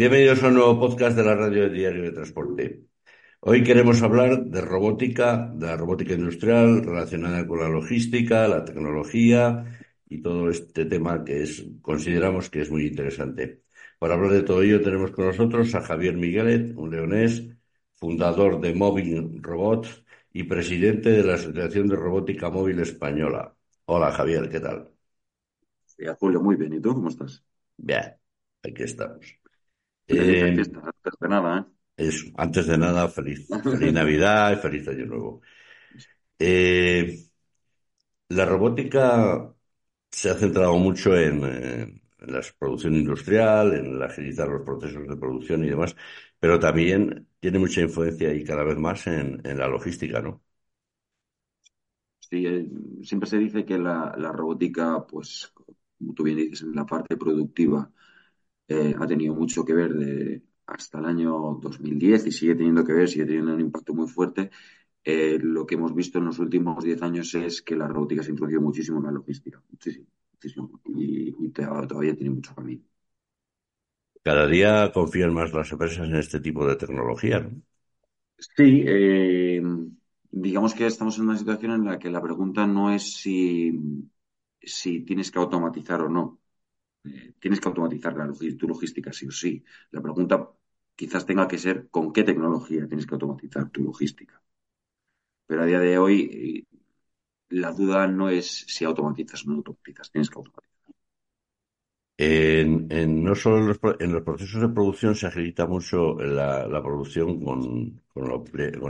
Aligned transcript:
Bienvenidos 0.00 0.42
a 0.42 0.48
un 0.48 0.54
nuevo 0.54 0.80
podcast 0.80 1.14
de 1.14 1.22
la 1.22 1.34
Radio 1.34 1.68
Diario 1.68 2.04
de 2.04 2.12
Transporte. 2.12 2.86
Hoy 3.40 3.62
queremos 3.62 4.00
hablar 4.00 4.46
de 4.46 4.62
robótica, 4.62 5.52
de 5.54 5.66
la 5.66 5.76
robótica 5.76 6.14
industrial 6.14 6.82
relacionada 6.82 7.46
con 7.46 7.60
la 7.60 7.68
logística, 7.68 8.48
la 8.48 8.64
tecnología 8.64 9.78
y 10.08 10.22
todo 10.22 10.48
este 10.48 10.86
tema 10.86 11.22
que 11.22 11.42
es, 11.42 11.66
consideramos 11.82 12.48
que 12.48 12.62
es 12.62 12.70
muy 12.70 12.86
interesante. 12.86 13.64
Para 13.98 14.14
hablar 14.14 14.32
de 14.32 14.42
todo 14.42 14.62
ello 14.62 14.80
tenemos 14.80 15.10
con 15.10 15.26
nosotros 15.26 15.74
a 15.74 15.82
Javier 15.82 16.16
Miguelet, 16.16 16.74
un 16.78 16.90
leonés, 16.90 17.50
fundador 17.96 18.58
de 18.58 18.72
Móvil 18.72 19.42
Robot 19.42 19.86
y 20.32 20.44
presidente 20.44 21.10
de 21.10 21.24
la 21.24 21.34
Asociación 21.34 21.88
de 21.88 21.96
Robótica 21.96 22.48
Móvil 22.48 22.80
Española. 22.80 23.54
Hola 23.84 24.10
Javier, 24.12 24.48
¿qué 24.48 24.60
tal? 24.60 24.88
Sí, 25.84 26.06
Julio, 26.18 26.40
muy 26.40 26.56
bien. 26.56 26.72
¿Y 26.72 26.80
tú 26.80 26.94
cómo 26.94 27.10
estás? 27.10 27.44
Bien, 27.76 28.14
aquí 28.62 28.82
estamos. 28.82 29.39
Eh, 30.16 30.50
fiesta, 30.54 30.80
antes 30.84 31.14
de 31.20 31.28
nada, 31.28 31.58
¿eh? 31.58 31.64
es, 31.96 32.24
antes 32.36 32.66
de 32.66 32.78
nada, 32.78 33.08
feliz, 33.08 33.62
feliz 33.68 33.92
Navidad 33.92 34.52
y 34.52 34.56
feliz 34.56 34.88
Año 34.88 35.06
Nuevo. 35.06 35.42
Eh, 36.38 37.26
la 38.28 38.44
robótica 38.46 39.54
se 40.10 40.30
ha 40.30 40.34
centrado 40.36 40.76
mucho 40.78 41.16
en, 41.16 41.44
en 41.44 42.02
la 42.20 42.42
producción 42.58 42.94
industrial, 42.94 43.74
en 43.74 44.02
agilizar 44.02 44.48
los 44.48 44.62
procesos 44.64 45.06
de 45.08 45.16
producción 45.16 45.64
y 45.64 45.70
demás, 45.70 45.96
pero 46.38 46.58
también 46.60 47.28
tiene 47.40 47.58
mucha 47.58 47.80
influencia 47.82 48.32
y 48.34 48.44
cada 48.44 48.64
vez 48.64 48.78
más 48.78 49.06
en, 49.06 49.40
en 49.44 49.58
la 49.58 49.68
logística, 49.68 50.20
¿no? 50.22 50.42
Sí, 52.18 52.46
eh, 52.46 52.68
siempre 53.02 53.28
se 53.28 53.38
dice 53.38 53.64
que 53.64 53.78
la, 53.78 54.14
la 54.16 54.32
robótica, 54.32 55.04
pues, 55.06 55.52
como 55.98 56.14
tú 56.14 56.22
bien 56.22 56.36
dices, 56.38 56.62
en 56.62 56.74
la 56.74 56.86
parte 56.86 57.16
productiva 57.16 57.90
eh, 58.70 58.94
ha 58.96 59.04
tenido 59.04 59.34
mucho 59.34 59.64
que 59.64 59.74
ver 59.74 59.92
de, 59.94 60.42
hasta 60.64 61.00
el 61.00 61.06
año 61.06 61.58
2010 61.60 62.26
y 62.28 62.30
sigue 62.30 62.54
teniendo 62.54 62.84
que 62.84 62.92
ver, 62.92 63.08
sigue 63.08 63.26
teniendo 63.26 63.52
un 63.52 63.60
impacto 63.60 63.92
muy 63.92 64.06
fuerte. 64.06 64.50
Eh, 65.02 65.40
lo 65.42 65.66
que 65.66 65.74
hemos 65.74 65.92
visto 65.92 66.18
en 66.18 66.26
los 66.26 66.38
últimos 66.38 66.84
10 66.84 67.02
años 67.02 67.34
es 67.34 67.62
que 67.62 67.74
la 67.74 67.88
robótica 67.88 68.22
se 68.22 68.28
ha 68.28 68.30
introducido 68.30 68.60
muchísimo 68.60 68.98
en 68.98 69.06
la 69.06 69.10
logística, 69.10 69.60
muchísimo, 69.70 70.06
muchísimo, 70.32 70.80
y, 70.84 71.32
todavía 71.50 72.14
tiene 72.14 72.30
mucho 72.30 72.54
camino. 72.54 72.82
Cada 74.22 74.46
día 74.46 74.92
confían 74.92 75.34
más 75.34 75.52
las 75.52 75.72
empresas 75.72 76.06
en 76.06 76.14
este 76.14 76.38
tipo 76.38 76.64
de 76.64 76.76
tecnología, 76.76 77.40
¿no? 77.40 77.60
Sí, 78.38 78.84
eh, 78.86 79.60
digamos 80.30 80.74
que 80.74 80.86
estamos 80.86 81.18
en 81.18 81.24
una 81.24 81.36
situación 81.36 81.72
en 81.72 81.84
la 81.86 81.98
que 81.98 82.08
la 82.08 82.22
pregunta 82.22 82.66
no 82.68 82.92
es 82.92 83.14
si, 83.14 83.72
si 84.62 85.00
tienes 85.00 85.32
que 85.32 85.40
automatizar 85.40 86.02
o 86.02 86.08
no. 86.08 86.39
Eh, 87.04 87.32
tienes 87.40 87.60
que 87.60 87.68
automatizar 87.68 88.14
tu 88.60 88.66
logística, 88.72 89.12
sí 89.18 89.24
o 89.26 89.30
sí. 89.42 89.52
La 89.94 90.02
pregunta 90.06 90.36
quizás 90.98 91.26
tenga 91.28 91.48
que 91.50 91.58
ser 91.64 91.76
con 91.94 92.12
qué 92.14 92.22
tecnología 92.24 92.86
tienes 92.88 93.06
que 93.06 93.14
automatizar 93.14 93.64
tu 93.70 93.80
logística. 93.88 94.36
Pero 95.46 95.62
a 95.62 95.66
día 95.70 95.80
de 95.86 95.98
hoy, 95.98 96.16
eh, 96.32 96.76
la 97.50 97.72
duda 97.72 98.06
no 98.08 98.28
es 98.30 98.46
si 98.74 98.84
automatizas 98.84 99.44
o 99.46 99.50
no 99.50 99.56
automatizas, 99.58 100.10
tienes 100.12 100.30
que 100.30 100.38
automatizar. 100.40 100.70
En, 102.18 102.86
en- 102.90 103.24
no 103.24 103.34
solo 103.34 103.58
en 103.58 103.68
los, 103.68 103.78
en 104.00 104.12
los 104.12 104.22
procesos 104.22 104.60
de 104.62 104.68
producción 104.68 105.14
se 105.16 105.26
agiliza 105.26 105.66
mucho 105.66 106.14
la, 106.20 106.66
la 106.68 106.82
producción 106.82 107.42
con, 107.42 108.02
con 108.12 108.24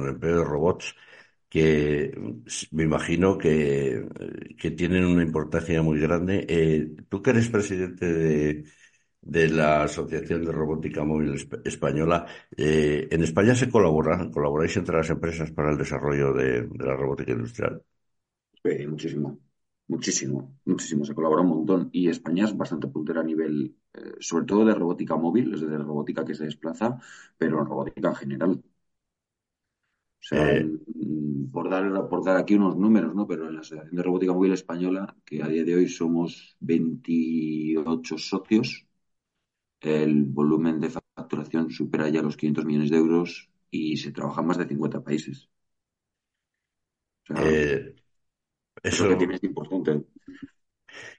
el 0.02 0.08
empleo 0.08 0.38
de 0.38 0.44
robots 0.44 0.96
que 1.50 2.16
me 2.70 2.84
imagino 2.84 3.36
que, 3.36 4.06
tienen 4.76 5.04
una 5.04 5.22
importancia 5.22 5.82
muy 5.82 5.98
grande. 6.00 6.46
Eh, 6.48 6.96
tú 7.08 7.20
que 7.22 7.30
eres 7.30 7.48
presidente 7.48 8.06
de, 9.20 9.48
la 9.48 9.82
Asociación 9.82 10.44
de 10.44 10.52
Robótica 10.52 11.04
Móvil 11.04 11.34
Esp- 11.34 11.60
Española, 11.64 12.26
eh, 12.56 13.08
¿en 13.10 13.22
España 13.24 13.54
se 13.56 13.68
colabora, 13.68 14.30
colaboráis 14.30 14.76
entre 14.76 14.96
las 14.96 15.10
empresas 15.10 15.50
para 15.50 15.72
el 15.72 15.78
desarrollo 15.78 16.32
de, 16.32 16.68
la 16.78 16.96
robótica 16.96 17.32
industrial? 17.32 17.82
Eh, 18.62 18.86
muchísimo, 18.86 19.40
muchísimo, 19.88 20.56
muchísimo. 20.64 21.04
Se 21.04 21.14
colabora 21.14 21.42
un 21.42 21.48
montón. 21.48 21.88
Y 21.92 22.08
España 22.08 22.44
es 22.44 22.56
bastante 22.56 22.86
puntera 22.86 23.22
a 23.22 23.24
nivel, 23.24 23.76
eh, 23.94 24.12
sobre 24.20 24.44
todo 24.46 24.64
de 24.64 24.74
robótica 24.74 25.16
móvil, 25.16 25.54
es 25.54 25.62
decir, 25.62 25.76
de 25.76 25.82
robótica 25.82 26.24
que 26.24 26.34
se 26.34 26.44
desplaza, 26.44 26.96
pero 27.36 27.58
en 27.60 27.66
robótica 27.66 28.10
en 28.10 28.14
general. 28.14 28.62
O 30.22 30.22
sea, 30.22 30.44
Eh, 30.52 30.64
mm, 30.64 31.50
por 31.52 31.68
dar, 31.70 31.84
por 32.08 32.24
dar 32.24 32.36
aquí 32.36 32.54
unos 32.54 32.76
números, 32.76 33.14
¿no? 33.14 33.26
Pero 33.26 33.48
en 33.48 33.54
la 33.54 33.60
Asociación 33.60 33.96
de 33.96 34.02
Robótica 34.02 34.32
Móvil 34.32 34.52
Española, 34.52 35.16
que 35.24 35.42
a 35.42 35.48
día 35.48 35.64
de 35.64 35.74
hoy 35.76 35.88
somos 35.88 36.56
28 36.60 38.18
socios, 38.18 38.86
el 39.80 40.24
volumen 40.24 40.80
de 40.80 40.90
facturación 40.90 41.70
supera 41.70 42.08
ya 42.08 42.22
los 42.22 42.36
500 42.36 42.64
millones 42.66 42.90
de 42.90 42.98
euros 42.98 43.50
y 43.70 43.96
se 43.98 44.12
trabaja 44.12 44.40
en 44.42 44.46
más 44.48 44.58
de 44.58 44.68
50 44.68 45.02
países. 45.04 45.48
O 47.30 47.34
sea, 47.34 47.42
eh, 47.44 47.94
que 48.82 48.88
eso. 48.88 49.06
es 49.34 49.44
importante. 49.44 50.04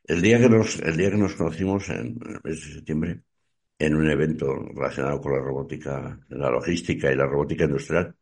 El 0.06 0.22
día 0.22 0.40
que 0.40 0.50
nos, 0.50 0.80
el 0.80 0.98
día 0.98 1.12
que 1.12 1.18
nos 1.18 1.36
conocimos, 1.36 1.90
en 1.90 2.20
el 2.26 2.40
mes 2.44 2.66
de 2.68 2.74
septiembre, 2.76 3.22
en 3.80 3.96
un 3.96 4.10
evento 4.10 4.56
relacionado 4.76 5.22
con 5.22 5.34
la 5.34 5.40
robótica, 5.40 6.20
la 6.30 6.50
logística 6.50 7.12
y 7.12 7.16
la 7.16 7.28
robótica 7.28 7.66
industrial, 7.66 8.16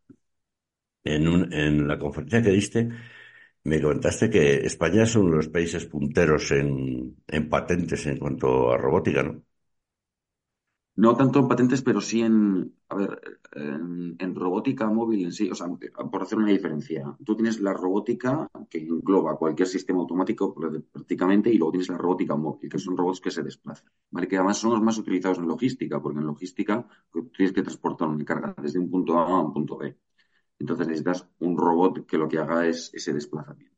en 1.03 1.27
un, 1.27 1.53
en 1.53 1.87
la 1.87 1.99
conferencia 1.99 2.41
que 2.41 2.51
diste, 2.51 2.89
me 3.65 3.81
comentaste 3.81 4.29
que 4.29 4.65
España 4.67 5.03
es 5.03 5.15
uno 5.15 5.31
de 5.31 5.37
los 5.37 5.49
países 5.49 5.85
punteros 5.85 6.51
en, 6.51 7.17
en 7.27 7.49
patentes 7.49 8.05
en 8.07 8.17
cuanto 8.19 8.71
a 8.73 8.77
robótica, 8.77 9.23
¿no? 9.23 9.43
No 11.03 11.11
tanto 11.19 11.37
en 11.39 11.47
patentes, 11.51 11.81
pero 11.87 12.01
sí 12.09 12.17
en, 12.29 12.37
a 12.89 12.95
ver, 12.99 13.11
en, 13.53 14.15
en 14.23 14.31
robótica 14.43 14.85
móvil 14.99 15.21
en 15.27 15.31
sí. 15.37 15.45
O 15.49 15.55
sea, 15.55 15.67
por 16.11 16.21
hacer 16.21 16.37
una 16.39 16.51
diferencia, 16.57 17.01
tú 17.25 17.35
tienes 17.37 17.61
la 17.61 17.73
robótica 17.73 18.31
que 18.69 18.79
engloba 18.79 19.37
cualquier 19.37 19.67
sistema 19.69 19.99
automático 20.01 20.53
pr- 20.53 20.83
prácticamente 20.91 21.49
y 21.51 21.57
luego 21.57 21.71
tienes 21.71 21.89
la 21.89 21.97
robótica 21.97 22.35
móvil, 22.35 22.69
que 22.69 22.79
son 22.79 22.97
robots 22.97 23.21
que 23.21 23.31
se 23.31 23.43
desplazan, 23.43 23.89
¿vale? 24.11 24.27
Que 24.27 24.35
además 24.37 24.57
son 24.57 24.71
los 24.73 24.81
más 24.81 24.97
utilizados 24.97 25.37
en 25.39 25.47
logística, 25.47 26.01
porque 26.01 26.19
en 26.19 26.25
logística 26.27 26.85
tú 27.11 27.29
tienes 27.35 27.53
que 27.53 27.61
transportar 27.63 28.09
una 28.09 28.25
carga 28.25 28.53
desde 28.61 28.79
un 28.79 28.89
punto 28.89 29.17
A 29.17 29.23
a 29.25 29.39
un 29.41 29.53
punto 29.53 29.77
B. 29.77 29.95
Entonces 30.59 30.87
necesitas 30.87 31.27
un 31.39 31.57
robot 31.57 32.05
que 32.05 32.17
lo 32.17 32.27
que 32.27 32.39
haga 32.39 32.67
es 32.67 32.91
ese 32.93 33.13
desplazamiento. 33.13 33.75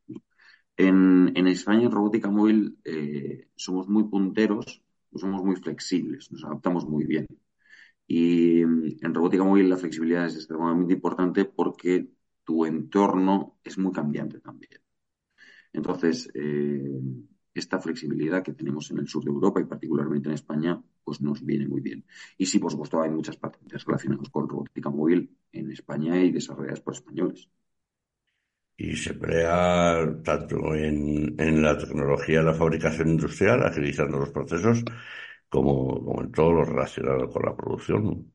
En, 0.78 1.32
en 1.36 1.48
España, 1.48 1.84
en 1.86 1.92
robótica 1.92 2.30
móvil, 2.30 2.80
eh, 2.86 3.50
somos 3.56 3.88
muy 3.88 4.06
punteros, 4.06 4.82
somos 5.16 5.44
muy 5.44 5.56
flexibles, 5.58 6.32
nos 6.32 6.44
adaptamos 6.46 6.86
muy 6.88 7.06
bien. 7.06 7.28
Y 8.08 8.66
mm, 8.66 8.98
en 9.02 9.14
robótica 9.14 9.44
móvil 9.44 9.70
la 9.70 9.78
flexibilidad 9.78 10.26
es 10.26 10.36
extremadamente 10.36 10.94
importante 10.94 11.46
porque 11.46 12.10
tu 12.44 12.66
entorno 12.66 13.60
es 13.64 13.78
muy 13.78 13.92
cambiante 13.92 14.40
también. 14.40 14.82
Entonces, 15.74 16.30
eh, 16.34 17.00
esta 17.54 17.80
flexibilidad 17.80 18.44
que 18.44 18.54
tenemos 18.54 18.90
en 18.92 19.00
el 19.00 19.08
sur 19.08 19.24
de 19.24 19.32
Europa 19.32 19.62
y 19.62 19.66
particularmente 19.66 20.30
en 20.30 20.36
España, 20.36 20.82
pues 21.04 21.22
nos 21.22 21.44
viene 21.46 21.68
muy 21.68 21.82
bien. 21.82 22.06
Y 22.38 22.46
sí, 22.46 22.60
por 22.60 22.72
supuesto, 22.72 23.02
hay 23.02 23.10
muchas 23.10 23.38
patentes 23.38 23.86
relacionadas 23.86 24.30
con 24.30 24.48
robótica 24.48 24.90
móvil 24.90 25.38
en 25.52 25.72
España 25.72 26.22
y 26.22 26.32
desarrolladas 26.32 26.82
por 26.82 26.94
españoles. 26.94 27.50
Y 28.78 28.96
se 28.96 29.12
emplea 29.12 30.22
tanto 30.24 30.74
en, 30.76 31.62
la 31.62 31.78
tecnología 31.78 32.40
de 32.40 32.46
la 32.46 32.54
fabricación 32.54 33.10
industrial, 33.10 33.64
agilizando 33.64 34.18
los 34.18 34.32
procesos, 34.32 34.84
como, 35.50 36.04
como 36.04 36.22
en 36.22 36.32
todo 36.32 36.52
lo 36.52 36.64
relacionado 36.66 37.30
con 37.30 37.44
la 37.46 37.56
producción. 37.56 38.34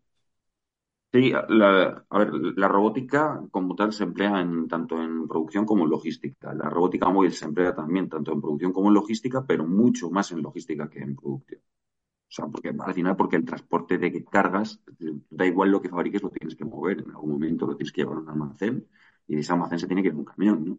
Sí, 1.16 1.32
la, 1.48 2.04
a 2.10 2.18
ver, 2.18 2.30
la 2.56 2.68
robótica 2.68 3.40
como 3.50 3.74
tal 3.74 3.90
se 3.94 4.04
emplea 4.04 4.38
en, 4.42 4.68
tanto 4.68 5.02
en 5.02 5.26
producción 5.26 5.64
como 5.64 5.84
en 5.84 5.90
logística. 5.90 6.52
La 6.52 6.68
robótica 6.68 7.08
móvil 7.08 7.32
se 7.32 7.46
emplea 7.46 7.74
también 7.74 8.08
tanto 8.10 8.32
en 8.32 8.40
producción 8.42 8.72
como 8.74 8.88
en 8.88 8.94
logística, 8.94 9.46
pero 9.46 9.66
mucho 9.66 10.10
más 10.10 10.30
en 10.32 10.42
logística 10.42 10.90
que 10.90 10.98
en 10.98 11.16
producción. 11.16 11.60
O 11.62 12.32
sea, 12.36 12.46
porque 12.48 12.68
al 12.78 12.94
final, 12.94 13.16
porque 13.16 13.36
el 13.36 13.46
transporte 13.46 13.98
de 13.98 14.24
cargas, 14.26 14.82
da 15.30 15.46
igual 15.46 15.70
lo 15.70 15.80
que 15.80 15.88
fabriques, 15.88 16.22
lo 16.22 16.30
tienes 16.30 16.54
que 16.54 16.66
mover. 16.66 17.00
En 17.00 17.10
algún 17.10 17.32
momento 17.32 17.66
lo 17.66 17.76
tienes 17.76 17.92
que 17.92 18.02
llevar 18.02 18.18
a 18.18 18.20
un 18.20 18.28
almacén 18.28 18.86
y 19.26 19.36
de 19.36 19.40
ese 19.40 19.52
almacén 19.52 19.78
se 19.78 19.86
tiene 19.86 20.02
que 20.02 20.08
ir 20.08 20.14
a 20.14 20.18
un 20.18 20.24
camión, 20.24 20.64
¿no? 20.66 20.78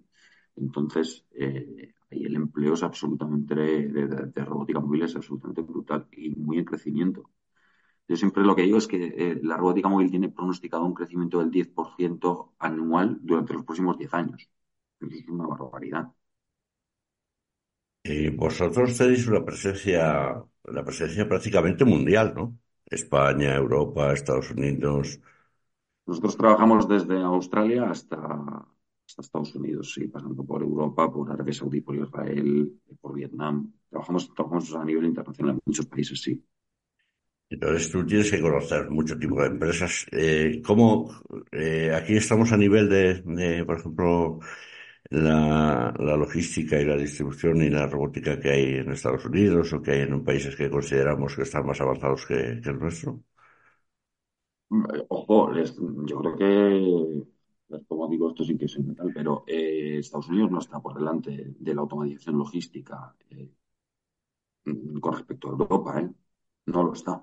Entonces, 0.56 1.26
eh, 1.32 1.94
ahí 2.12 2.26
el 2.26 2.36
empleo 2.36 2.76
es 2.76 2.84
absolutamente 2.84 3.56
de, 3.56 4.46
robótica 4.46 4.80
móvil 4.80 5.04
es 5.04 5.16
absolutamente 5.16 5.62
brutal 5.62 6.08
y 6.12 6.30
muy 6.32 6.60
en 6.60 6.66
crecimiento. 6.66 7.30
Yo 8.08 8.16
siempre 8.16 8.44
lo 8.44 8.56
que 8.56 8.64
digo 8.64 8.78
es 8.78 8.88
que 8.88 9.06
eh, 9.18 9.40
la 9.44 9.58
robótica 9.58 9.90
móvil 9.90 10.10
tiene 10.12 10.30
pronosticado 10.30 10.86
un 10.86 10.94
crecimiento 10.94 11.40
del 11.40 11.52
10% 11.52 12.54
anual 12.60 13.20
durante 13.22 13.54
los 13.54 13.64
próximos 13.66 13.98
10 13.98 14.14
años. 14.14 14.50
Eso 15.00 15.14
es 15.16 15.28
una 15.30 15.48
barbaridad. 15.48 16.08
Y 18.04 18.30
vosotros 18.30 18.98
tenéis 18.98 19.28
una 19.28 19.44
presencia, 19.46 20.04
la 20.64 20.84
presencia 20.86 21.28
prácticamente 21.28 21.84
mundial, 21.86 22.34
¿no? 22.36 22.58
España, 22.86 23.56
Europa, 23.56 24.14
Estados 24.14 24.50
Unidos. 24.52 25.20
Nosotros 26.08 26.38
trabajamos 26.38 26.88
desde 26.88 27.18
Australia 27.22 27.90
hasta, 27.90 28.18
hasta 29.08 29.22
Estados 29.22 29.54
Unidos, 29.56 29.94
sí, 29.94 30.08
pasando 30.08 30.44
por 30.46 30.62
Europa, 30.64 31.12
por 31.12 31.30
Arabia 31.32 31.54
Saudí, 31.54 31.82
por 31.82 31.96
Israel, 31.96 32.74
por 33.02 33.14
Vietnam. 33.14 33.72
Trabajamos, 33.90 34.34
trabajamos 34.34 34.74
a 34.76 34.86
nivel 34.86 35.06
internacional 35.06 35.56
en 35.56 35.62
muchos 35.66 35.86
países, 35.86 36.22
sí. 36.22 36.44
Entonces 37.50 37.90
tú 37.92 38.06
tienes 38.06 38.30
que 38.32 38.42
conocer 38.42 38.90
mucho 38.90 39.18
tipo 39.18 39.40
de 39.42 39.48
empresas. 39.48 40.06
Eh, 40.12 40.62
¿cómo, 40.66 41.10
eh, 41.52 41.92
aquí 41.96 42.18
estamos 42.18 42.52
a 42.52 42.58
nivel 42.58 42.90
de, 42.90 43.22
de, 43.24 43.64
por 43.66 43.80
ejemplo, 43.80 44.40
la, 45.10 45.94
la 46.00 46.18
logística 46.18 46.80
y 46.80 46.86
la 46.86 46.98
distribución 46.98 47.62
y 47.64 47.70
la 47.70 47.88
robótica 47.88 48.40
que 48.40 48.50
hay 48.52 48.64
en 48.78 48.92
Estados 48.92 49.26
Unidos 49.26 49.72
o 49.74 49.82
que 49.82 49.92
hay 49.92 50.02
en 50.02 50.24
países 50.26 50.56
que 50.58 50.70
consideramos 50.70 51.36
que 51.36 51.44
están 51.44 51.66
más 51.66 51.80
avanzados 51.82 52.26
que, 52.26 52.36
el 52.36 52.80
nuestro? 52.80 53.24
Ojo, 55.10 55.52
les- 55.52 55.76
yo 56.10 56.16
creo 56.20 56.36
que, 56.38 56.48
como 57.88 58.08
digo, 58.10 58.30
esto 58.30 58.44
sí 58.44 58.58
que 58.58 58.66
es 58.66 58.78
mental, 58.80 59.12
pero 59.14 59.44
eh, 59.48 59.98
Estados 60.00 60.30
Unidos 60.30 60.52
no 60.52 60.60
está 60.60 60.80
por 60.82 60.94
delante 60.94 61.32
de 61.60 61.76
la 61.76 61.82
automatización 61.82 62.38
logística 62.38 63.16
eh, 63.30 63.50
con 65.02 65.14
respecto 65.14 65.48
a 65.48 65.52
Europa, 65.52 66.00
¿eh? 66.02 66.10
No 66.68 66.84
lo 66.84 66.94
está. 66.94 67.14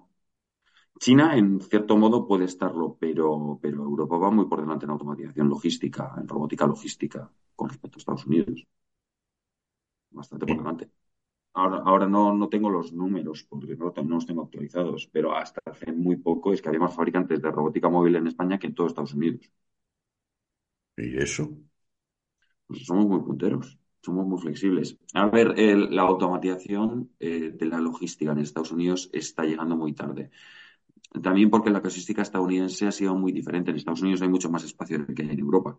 China, 1.03 1.37
en 1.37 1.61
cierto 1.61 1.97
modo, 1.97 2.27
puede 2.27 2.47
estarlo, 2.47 2.97
pero, 2.99 3.59
pero 3.63 3.83
Europa 3.85 4.17
va 4.19 4.31
muy 4.33 4.47
por 4.47 4.61
delante 4.61 4.85
en 4.87 4.91
automatización 4.91 5.49
logística, 5.49 6.13
en 6.19 6.27
robótica 6.29 6.67
logística, 6.67 7.31
con 7.55 7.69
respecto 7.69 7.97
a 7.99 8.01
Estados 8.01 8.27
Unidos. 8.27 8.67
Bastante 10.19 10.47
por 10.47 10.57
delante. 10.59 10.91
Ahora, 11.55 11.79
ahora 11.87 12.07
no, 12.09 12.35
no 12.35 12.49
tengo 12.51 12.71
los 12.71 12.93
números 12.93 13.45
porque 13.51 13.77
no, 13.77 13.93
no 14.05 14.15
los 14.17 14.27
tengo 14.27 14.43
actualizados, 14.45 15.09
pero 15.13 15.35
hasta 15.37 15.61
hace 15.67 15.93
muy 15.93 16.17
poco 16.17 16.53
es 16.53 16.63
que 16.63 16.69
había 16.71 16.81
más 16.81 16.95
fabricantes 16.97 17.43
de 17.43 17.51
robótica 17.53 17.89
móvil 17.91 18.17
en 18.17 18.29
España 18.29 18.59
que 18.59 18.69
en 18.69 18.75
todo 18.77 18.89
Estados 18.89 19.15
Unidos. 19.15 19.51
¿Y 20.97 21.19
eso? 21.23 21.57
Pues 22.67 22.85
somos 22.87 23.07
muy 23.07 23.21
punteros, 23.21 23.79
somos 24.03 24.27
muy 24.27 24.41
flexibles. 24.41 24.97
A 25.15 25.27
ver, 25.27 25.55
el- 25.59 25.95
la 25.95 26.03
automatización 26.03 27.11
eh, 27.21 27.51
de 27.55 27.67
la 27.67 27.79
logística 27.81 28.33
en 28.33 28.39
Estados 28.39 28.73
Unidos 28.73 29.11
está 29.13 29.45
llegando 29.45 29.77
muy 29.77 29.93
tarde. 29.95 30.31
También 31.23 31.51
porque 31.51 31.71
la 31.71 31.81
casuística 31.83 32.23
estadounidense 32.23 32.87
ha 32.87 32.93
sido 32.93 33.15
muy 33.15 33.33
diferente. 33.33 33.71
En 33.71 33.77
Estados 33.77 34.03
Unidos 34.03 34.23
hay 34.23 34.29
mucho 34.29 34.51
más 34.51 34.65
espacio 34.65 35.07
que 35.07 35.23
en 35.23 35.39
Europa. 35.39 35.79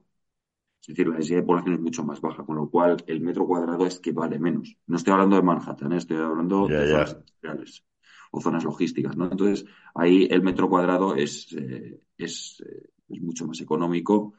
Es 0.81 0.87
decir, 0.89 1.07
la 1.07 1.15
densidad 1.15 1.39
de 1.39 1.45
población 1.45 1.75
es 1.75 1.81
mucho 1.81 2.03
más 2.03 2.21
baja, 2.21 2.45
con 2.45 2.57
lo 2.57 2.69
cual 2.69 3.03
el 3.07 3.19
metro 3.21 3.47
cuadrado 3.47 3.85
es 3.85 3.99
que 3.99 4.11
vale 4.11 4.39
menos. 4.39 4.77
No 4.87 4.97
estoy 4.97 5.13
hablando 5.13 5.35
de 5.35 5.41
Manhattan, 5.41 5.91
¿eh? 5.93 5.97
estoy 5.97 6.17
hablando 6.17 6.67
de 6.67 6.87
zonas 6.87 7.13
industriales 7.13 7.83
o 8.31 8.41
zonas 8.41 8.63
logísticas, 8.63 9.17
¿no? 9.17 9.29
Entonces, 9.31 9.65
ahí 9.95 10.27
el 10.29 10.43
metro 10.43 10.69
cuadrado 10.69 11.15
es, 11.15 11.51
eh, 11.53 11.99
es, 12.17 12.63
eh, 12.65 12.89
es 13.09 13.21
mucho 13.21 13.47
más 13.47 13.59
económico 13.61 14.33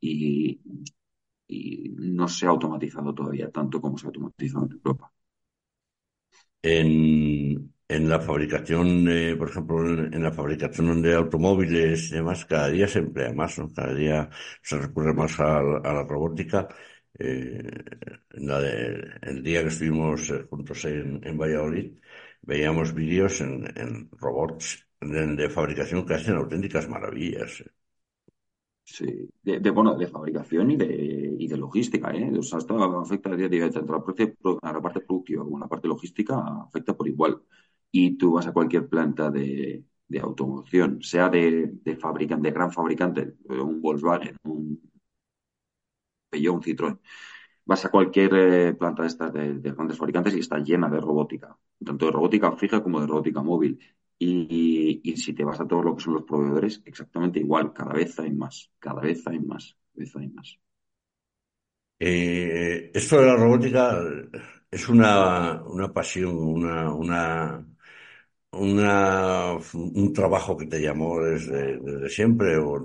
y, 0.00 0.60
y 1.46 1.88
no 1.96 2.28
se 2.28 2.46
ha 2.46 2.50
automatizado 2.50 3.14
todavía 3.14 3.50
tanto 3.50 3.80
como 3.80 3.98
se 3.98 4.06
ha 4.06 4.08
automatizado 4.08 4.66
en 4.66 4.72
Europa. 4.72 5.12
En, 6.62 7.72
en 7.96 8.08
la 8.08 8.20
fabricación, 8.20 8.86
eh, 9.08 9.36
por 9.36 9.48
ejemplo, 9.50 9.76
en, 9.88 10.22
la 10.22 10.32
fabricación 10.32 11.02
de 11.02 11.14
automóviles 11.14 12.10
y 12.10 12.14
demás, 12.16 12.44
cada 12.46 12.68
día 12.68 12.86
se 12.88 13.00
emplea 13.00 13.32
más. 13.32 13.56
Cada 13.74 13.94
día 13.94 14.30
se 14.62 14.78
recurre 14.78 15.12
más 15.14 15.38
a, 15.40 15.62
la 15.62 16.02
robótica. 16.04 16.68
Eh, 17.18 17.62
la 18.30 18.60
de- 18.60 19.10
el 19.22 19.42
día 19.42 19.62
que 19.62 19.68
estuvimos 19.68 20.30
eh, 20.30 20.44
juntos 20.48 20.84
en, 20.86 21.20
en 21.26 21.36
Valladolid, 21.38 21.98
veíamos 22.42 22.94
vídeos 22.94 23.40
en, 23.40 23.66
en 23.76 24.08
robots 24.12 24.86
de, 25.00 25.26
de 25.36 25.50
fabricación 25.50 26.06
que 26.06 26.14
hacen 26.14 26.36
auténticas 26.36 26.88
maravillas. 26.88 27.62
Sí, 28.84 29.06
de, 29.42 29.60
de, 29.60 29.70
bueno, 29.70 29.96
de 29.96 30.08
fabricación 30.08 30.72
y 30.72 30.76
de, 30.76 31.36
y 31.38 31.46
de 31.46 31.56
logística, 31.56 32.10
¿eh? 32.12 32.32
O 32.36 32.42
sea, 32.42 32.58
esto 32.58 32.76
afecta 33.00 33.30
de- 33.36 33.48
de- 33.48 33.62
a 34.62 34.72
la 34.72 34.80
parte 34.82 35.00
productiva 35.02 35.44
como 35.44 35.58
a 35.58 35.60
la 35.60 35.68
parte 35.68 35.86
logística, 35.88 36.34
afecta 36.66 36.96
por 36.96 37.06
igual. 37.08 37.40
Y 37.92 38.16
tú 38.18 38.32
vas 38.34 38.46
a 38.46 38.52
cualquier 38.52 38.88
planta 38.88 39.30
de, 39.30 39.84
de 40.08 40.20
automoción, 40.20 41.02
sea 41.02 41.28
de, 41.28 41.70
de 41.84 41.96
fabricante, 41.96 42.48
de 42.48 42.54
gran 42.54 42.72
fabricante, 42.72 43.34
un 43.48 43.80
Volkswagen, 43.82 44.36
un 44.44 44.80
Peugeot, 46.30 46.54
un 46.56 46.62
Citroën, 46.62 46.94
vas 47.70 47.84
a 47.84 47.90
cualquier 47.90 48.30
eh, 48.34 48.74
planta 48.74 49.02
de 49.02 49.08
estas 49.08 49.32
de, 49.32 49.54
de 49.64 49.72
grandes 49.72 49.98
fabricantes 49.98 50.34
y 50.34 50.40
está 50.40 50.58
llena 50.58 50.88
de 50.90 51.00
robótica, 51.00 51.56
tanto 51.84 52.06
de 52.06 52.12
robótica 52.12 52.52
fija 52.56 52.82
como 52.82 53.00
de 53.00 53.06
robótica 53.06 53.42
móvil. 53.42 53.78
Y, 54.18 55.00
y 55.04 55.16
si 55.16 55.32
te 55.34 55.44
vas 55.44 55.60
a 55.60 55.66
todo 55.68 55.82
lo 55.82 55.96
que 55.96 56.04
son 56.04 56.14
los 56.14 56.24
proveedores, 56.24 56.82
exactamente 56.84 57.40
igual, 57.40 57.72
cada 57.72 57.94
vez 57.94 58.18
hay 58.20 58.32
más, 58.32 58.70
cada 58.78 59.00
vez 59.00 59.26
hay 59.26 59.40
más, 59.40 59.76
cada 59.94 60.04
vez 60.04 60.16
hay 60.16 60.28
más. 60.28 60.58
Eh, 61.98 62.90
esto 62.94 63.20
de 63.20 63.26
la 63.26 63.36
robótica 63.36 63.98
es 64.70 64.88
una, 64.88 65.62
una 65.64 65.92
pasión, 65.92 66.36
una, 66.36 66.92
una, 66.94 67.66
una, 68.52 69.56
un 69.74 70.12
trabajo 70.12 70.56
que 70.56 70.66
te 70.66 70.80
llamó 70.82 71.20
desde, 71.20 71.78
desde 71.80 72.08
siempre 72.08 72.56
o 72.58 72.78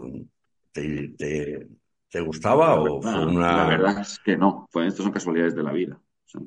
te, 0.71 1.09
te, 1.17 1.67
te 2.09 2.19
gustaba 2.21 2.75
La 2.75 2.81
o 2.81 3.01
fue 3.01 3.23
verdad, 3.23 3.45
la 3.49 3.65
una... 3.65 3.65
verdad 3.65 3.99
es 4.01 4.19
que 4.19 4.37
no, 4.37 4.67
pues 4.71 4.87
estas 4.87 5.03
son 5.03 5.11
casualidades 5.13 5.55
de 5.55 5.63
la 5.63 5.71
vida. 5.73 5.95
O 6.25 6.27
sea, 6.29 6.41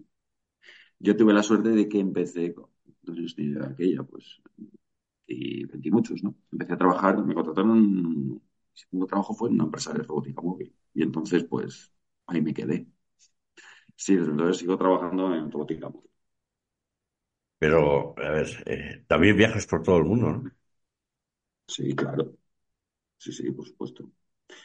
yo 0.99 1.17
tuve 1.17 1.33
la 1.33 1.43
suerte 1.43 1.71
de 1.71 1.89
que 1.89 2.01
empecé, 2.01 2.55
entonces 3.03 3.35
tenía 3.35 3.65
aquella, 3.67 4.03
pues, 4.03 4.41
y 5.27 5.65
20 5.67 5.89
y 5.89 5.93
muchos, 5.93 6.23
¿no? 6.25 6.37
Empecé 6.53 6.75
a 6.75 6.79
trabajar, 6.79 7.19
me 7.25 7.35
contrataron, 7.35 7.81
mi 8.31 8.41
segundo 8.75 9.07
trabajo 9.07 9.35
fue 9.35 9.49
en 9.51 9.57
una 9.57 9.65
empresa 9.67 9.93
de 9.95 10.03
robótica 10.05 10.43
móvil. 10.43 10.75
Y 10.95 11.03
entonces, 11.03 11.45
pues, 11.45 11.93
ahí 12.27 12.43
me 12.43 12.55
quedé. 12.55 12.89
Sí, 13.97 14.17
desde 14.17 14.31
entonces 14.31 14.57
sigo 14.59 14.79
trabajando 14.79 15.35
en 15.35 15.51
robótica 15.51 15.89
móvil. 15.91 16.11
Pero, 17.61 18.15
a 18.19 18.31
ver, 18.31 18.49
eh, 18.67 19.05
también 19.09 19.37
viajas 19.37 19.67
por 19.67 19.83
todo 19.83 19.99
el 19.99 20.05
mundo, 20.05 20.27
¿no? 20.33 20.53
Sí, 21.67 21.95
claro. 21.95 22.33
Sí, 23.19 23.33
sí, 23.33 23.51
por 23.53 23.67
supuesto. 23.67 24.11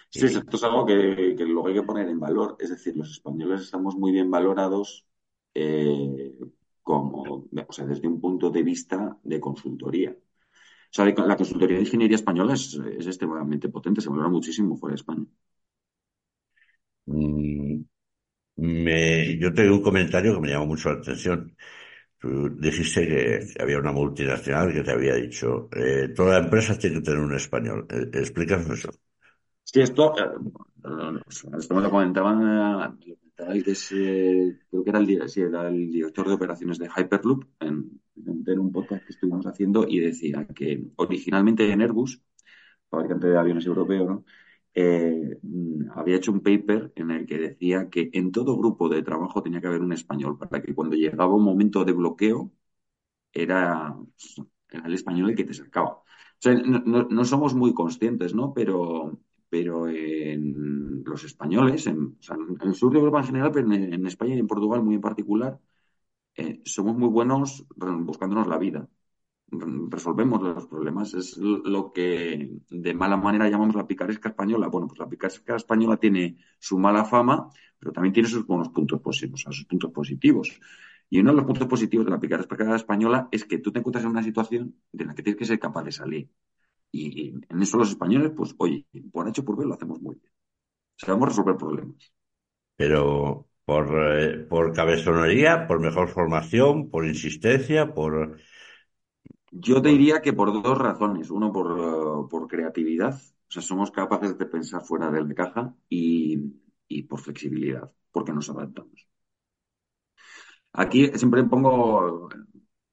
Sí, 0.10 0.28
esto 0.28 0.58
es 0.58 0.64
algo 0.64 0.86
que, 0.86 1.36
que 1.38 1.46
luego 1.46 1.68
hay 1.70 1.76
que 1.76 1.84
poner 1.84 2.10
en 2.10 2.20
valor. 2.20 2.58
Es 2.60 2.70
decir, 2.72 2.98
los 2.98 3.12
españoles 3.12 3.62
estamos 3.62 3.96
muy 3.98 4.12
bien 4.12 4.32
valorados 4.32 5.06
eh, 5.54 6.36
como, 6.84 7.48
o 7.68 7.74
sea, 7.74 7.86
desde 7.86 8.08
un 8.08 8.22
punto 8.22 8.50
de 8.52 8.64
vista 8.64 9.18
de 9.24 9.40
consultoría. 9.42 10.12
O 10.12 10.94
sea, 10.94 11.06
la 11.06 11.38
consultoría 11.38 11.78
de 11.78 11.84
ingeniería 11.84 12.16
española 12.18 12.54
es, 12.56 12.76
es 12.76 13.08
extremadamente 13.08 13.70
potente, 13.70 14.02
se 14.02 14.10
valora 14.10 14.30
muchísimo 14.30 14.78
fuera 14.78 14.94
de 14.94 14.98
España. 15.02 15.26
mm, 17.06 17.82
me, 18.58 19.38
yo 19.40 19.54
tengo 19.54 19.76
un 19.78 19.84
comentario 19.84 20.36
que 20.36 20.42
me 20.42 20.50
llamó 20.50 20.68
mucho 20.68 20.92
la 20.94 21.00
atención. 21.02 21.58
Dijiste 22.30 23.08
que 23.08 23.62
había 23.62 23.80
una 23.80 23.92
multinacional 23.92 24.72
que 24.74 24.84
te 24.84 24.92
había 24.92 25.16
dicho, 25.16 25.70
eh, 25.76 26.10
toda 26.16 26.40
empresa 26.40 26.78
tiene 26.78 26.98
que 26.98 27.02
tener 27.04 27.20
un 27.20 27.36
español. 27.36 27.86
Eh, 27.90 28.10
explícanos 28.14 28.70
eso. 28.70 28.92
Sí, 29.64 29.82
esto, 29.82 30.14
eh, 30.18 30.24
eh, 30.86 31.20
esto 31.58 31.76
me 31.76 31.82
lo 31.82 31.90
comentaba, 31.90 32.34
lo 32.34 32.38
comentaba 32.38 33.54
el 33.54 33.64
que 33.64 33.72
es, 33.72 33.92
eh, 33.92 34.60
creo 34.70 34.84
que 34.84 34.90
era 34.90 35.00
el 35.00 35.08
director 35.08 36.28
de 36.28 36.34
operaciones 36.34 36.78
de 36.78 36.90
Hyperloop 36.90 37.46
en, 37.60 38.00
en 38.46 38.60
un 38.60 38.72
podcast 38.72 39.04
que 39.06 39.14
estuvimos 39.14 39.46
haciendo 39.46 39.86
y 39.88 40.00
decía 40.00 40.46
que 40.48 40.84
originalmente 40.98 41.70
en 41.72 41.82
Airbus, 41.82 42.22
fabricante 42.90 43.28
de 43.28 43.38
aviones 43.38 43.66
europeo, 43.66 44.06
¿no? 44.06 44.26
Eh, 44.76 45.38
había 45.96 46.16
hecho 46.16 46.32
un 46.32 46.42
paper 46.42 46.94
en 46.96 47.12
el 47.12 47.26
que 47.26 47.38
decía 47.38 47.90
que 47.90 48.10
en 48.14 48.32
todo 48.32 48.58
grupo 48.58 48.90
de 48.90 49.04
trabajo 49.04 49.44
tenía 49.44 49.62
que 49.62 49.68
haber 49.68 49.82
un 49.82 49.94
español 49.94 50.38
para 50.38 50.62
que 50.64 50.74
cuando 50.74 50.96
llegaba 50.96 51.36
un 51.36 51.44
momento 51.44 51.86
de 51.86 51.94
bloqueo 51.94 52.52
era, 53.34 53.96
era 54.70 54.88
el 54.88 54.94
español 54.94 55.32
el 55.32 55.36
que 55.36 55.46
te 55.46 55.54
sacaba. 55.54 55.92
O 55.92 56.06
sea, 56.40 56.56
no, 56.56 57.26
somos 57.26 57.56
muy 57.56 57.74
conscientes, 57.74 58.34
¿no? 58.36 58.54
Pero, 58.54 59.20
pero 59.50 59.88
en 59.88 61.04
los 61.06 61.24
españoles, 61.24 61.88
en, 61.88 62.18
el 62.62 62.76
sur 62.76 62.92
de 62.92 63.00
Europa 63.00 63.20
en 63.20 63.26
general, 63.26 63.52
pero 63.54 63.72
en, 63.74 63.94
en 63.94 64.08
España 64.08 64.36
y 64.36 64.40
en 64.40 64.48
Portugal 64.48 64.84
muy 64.84 64.96
en 64.96 65.02
particular, 65.02 65.60
eh, 66.36 66.62
somos 66.66 66.96
muy 66.98 67.10
buenos 67.10 67.66
buscándonos 67.76 68.48
la 68.48 68.58
vida. 68.58 68.90
Resolvemos 69.90 70.42
los 70.42 70.68
problemas. 70.68 71.14
Es 71.14 71.38
lo 71.38 71.92
que 71.92 72.58
de 72.70 72.94
mala 72.94 73.18
manera 73.18 73.50
llamamos 73.50 73.76
la 73.76 73.88
picaresca 73.88 74.30
española. 74.30 74.68
Bueno, 74.68 74.88
pues 74.88 75.00
la 75.00 75.08
picaresca 75.08 75.56
española 75.56 75.98
tiene 75.98 76.38
su 76.60 76.78
mala 76.78 77.06
fama, 77.06 77.50
pero 77.80 77.92
también 77.92 78.14
tiene 78.14 78.30
sus 78.30 78.46
buenos 78.46 78.70
puntos 78.70 79.02
positivos, 79.02 79.42
sus 79.42 79.66
puntos 79.66 79.92
positivos. 79.92 80.60
Y 81.10 81.20
uno 81.20 81.32
de 81.32 81.38
los 81.38 81.46
puntos 81.46 81.68
positivos 81.68 82.06
de 82.06 82.12
la 82.12 82.20
picaresca 82.20 82.76
española 82.76 83.28
es 83.32 83.46
que 83.46 83.60
tú 83.60 83.72
te 83.72 83.80
encuentras 83.80 84.06
en 84.06 84.12
una 84.12 84.24
situación 84.24 84.76
de 84.92 85.06
la 85.06 85.14
que 85.14 85.24
tienes 85.24 85.38
que 85.38 85.46
ser 85.46 85.60
capaz 85.60 85.84
de 85.84 85.92
salir. 85.92 86.30
Y 86.92 87.30
en 87.50 87.62
eso 87.62 87.78
los 87.78 87.90
españoles, 87.90 88.32
pues, 88.36 88.56
oye, 88.58 88.86
por 89.12 89.28
hecho 89.28 89.44
por 89.44 89.58
ver 89.58 89.68
lo 89.68 89.74
hacemos 89.74 90.02
muy 90.02 90.16
bien. 90.16 90.32
Sabemos 90.96 91.30
resolver 91.30 91.58
problemas. 91.58 92.14
Pero 92.76 93.48
por, 93.66 94.20
eh, 94.20 94.38
por 94.50 94.74
cabezonería, 94.74 95.68
por 95.68 95.80
mejor 95.80 96.10
formación, 96.10 96.90
por 96.90 97.06
insistencia, 97.06 97.94
por, 97.94 98.40
Yo 99.56 99.82
te 99.82 99.90
diría 99.90 100.22
que 100.22 100.34
por 100.34 100.52
dos 100.52 100.78
razones. 100.78 101.30
Uno, 101.30 101.52
por, 101.52 101.72
uh, 101.72 102.28
por 102.28 102.48
creatividad. 102.48 103.16
O 103.16 103.52
sea, 103.54 103.62
somos 103.62 103.92
capaces 103.92 104.38
de 104.38 104.46
pensar 104.48 104.84
fuera 104.84 105.12
de 105.12 105.24
la 105.24 105.34
caja 105.36 105.76
y, 105.90 106.40
y 106.88 107.04
por 107.04 107.20
flexibilidad, 107.20 107.92
porque 108.12 108.34
nos 108.34 108.50
adaptamos. 108.50 109.08
Aquí 110.74 111.08
siempre 111.16 111.44
pongo 111.44 112.30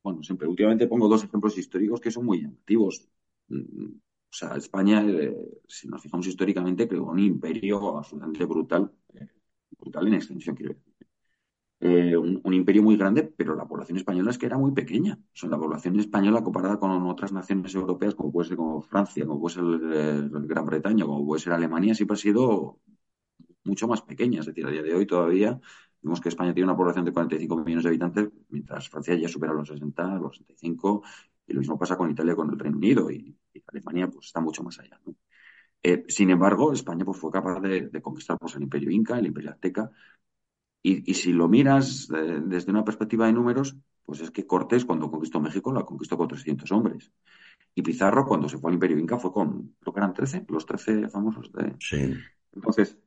bueno, 0.02 0.22
siempre, 0.22 0.48
últimamente 0.48 0.86
pongo 0.86 1.08
dos 1.08 1.24
ejemplos 1.24 1.56
históricos 1.58 2.00
que 2.00 2.10
son 2.10 2.24
muy 2.24 2.40
llamativos. 2.42 3.08
O 3.50 4.32
sea, 4.32 4.56
España, 4.56 5.02
eh, 5.06 5.34
si 5.66 5.88
nos 5.88 6.02
fijamos 6.02 6.26
históricamente, 6.26 6.88
creó 6.88 7.04
un 7.06 7.18
imperio 7.18 7.98
absolutamente 7.98 8.44
brutal, 8.44 8.90
eh, 9.14 9.28
brutal 9.78 10.06
en 10.08 10.14
extensión, 10.14 10.56
quiero 10.56 10.74
decir. 10.74 10.89
Eh, 11.82 12.14
un, 12.14 12.52
imperio 12.52 12.82
muy 12.82 12.96
grande, 12.96 13.22
pero 13.24 13.54
la 13.56 13.66
población 13.66 13.96
española 13.96 14.30
es 14.30 14.38
que 14.38 14.46
era 14.46 14.58
muy 14.58 14.72
pequeña. 14.72 15.18
O 15.42 15.46
la 15.48 15.58
población 15.58 15.98
española 15.98 16.42
comparada 16.42 16.78
con 16.78 16.90
otras 17.06 17.32
naciones 17.32 17.74
europeas, 17.74 18.14
como 18.14 18.30
puede 18.32 18.48
ser 18.48 18.58
como 18.58 18.82
Francia, 18.82 19.24
como 19.26 19.40
puede 19.40 19.54
ser 19.54 19.64
Gran 20.46 20.66
Bretaña, 20.66 21.06
como 21.06 21.26
puede 21.26 21.40
ser 21.40 21.54
Alemania, 21.54 21.94
siempre 21.94 22.14
ha 22.14 22.18
sido 22.18 22.78
mucho 23.64 23.88
más 23.88 24.02
pequeña. 24.02 24.40
Es 24.40 24.46
decir, 24.46 24.66
a 24.66 24.70
día 24.70 24.82
de 24.82 24.94
hoy 24.94 25.06
todavía 25.06 25.58
vemos 26.02 26.20
que 26.20 26.28
España 26.28 26.52
tiene 26.54 26.66
una 26.68 26.76
población 26.76 27.04
de 27.04 27.12
45 27.12 27.56
millones 27.64 27.84
de 27.84 27.88
habitantes, 27.90 28.28
mientras 28.48 28.88
Francia 28.88 29.14
ya 29.14 29.28
supera 29.28 29.52
los 29.54 29.68
60, 29.68 30.16
los 30.18 30.36
65, 30.36 31.02
y 31.46 31.52
lo 31.54 31.60
mismo 31.60 31.78
pasa 31.78 31.96
con 31.96 32.10
Italia, 32.10 32.34
con 32.36 32.50
el 32.50 32.58
Reino 32.58 32.76
Unido, 32.76 33.10
y, 33.10 33.36
Alemania 33.66 34.08
pues 34.08 34.26
está 34.26 34.40
mucho 34.40 34.62
más 34.62 34.78
allá. 34.80 35.00
Eh, 35.82 36.04
sin 36.08 36.30
embargo, 36.30 36.72
España 36.72 37.04
pues, 37.04 37.18
fue 37.18 37.30
capaz 37.30 37.60
de, 37.60 37.88
de 37.88 38.02
conquistar 38.02 38.36
pues, 38.38 38.54
el 38.56 38.62
Imperio 38.62 38.90
Inca, 38.90 39.18
el 39.18 39.26
Imperio 39.26 39.50
Azteca, 39.50 39.90
y, 40.82 41.10
y 41.10 41.14
si 41.14 41.32
lo 41.32 41.48
miras 41.48 42.08
eh, 42.14 42.40
desde 42.44 42.70
una 42.70 42.84
perspectiva 42.84 43.26
de 43.26 43.32
números, 43.32 43.76
pues 44.04 44.20
es 44.20 44.30
que 44.30 44.46
Cortés 44.46 44.84
cuando 44.84 45.10
conquistó 45.10 45.40
México 45.40 45.72
lo 45.72 45.84
conquistó 45.84 46.16
con 46.16 46.28
300 46.28 46.70
hombres. 46.72 47.12
Y 47.74 47.82
Pizarro 47.82 48.24
cuando 48.24 48.48
se 48.48 48.58
fue 48.58 48.70
al 48.70 48.74
Imperio 48.74 48.98
Inca 48.98 49.18
fue 49.18 49.32
con, 49.32 49.76
creo 49.78 49.92
que 49.92 50.00
eran 50.00 50.12
13, 50.12 50.46
los 50.48 50.66
13 50.66 51.08
famosos 51.08 51.52
de... 51.52 51.76
Sí. 51.78 52.14
Entonces, 52.52 52.98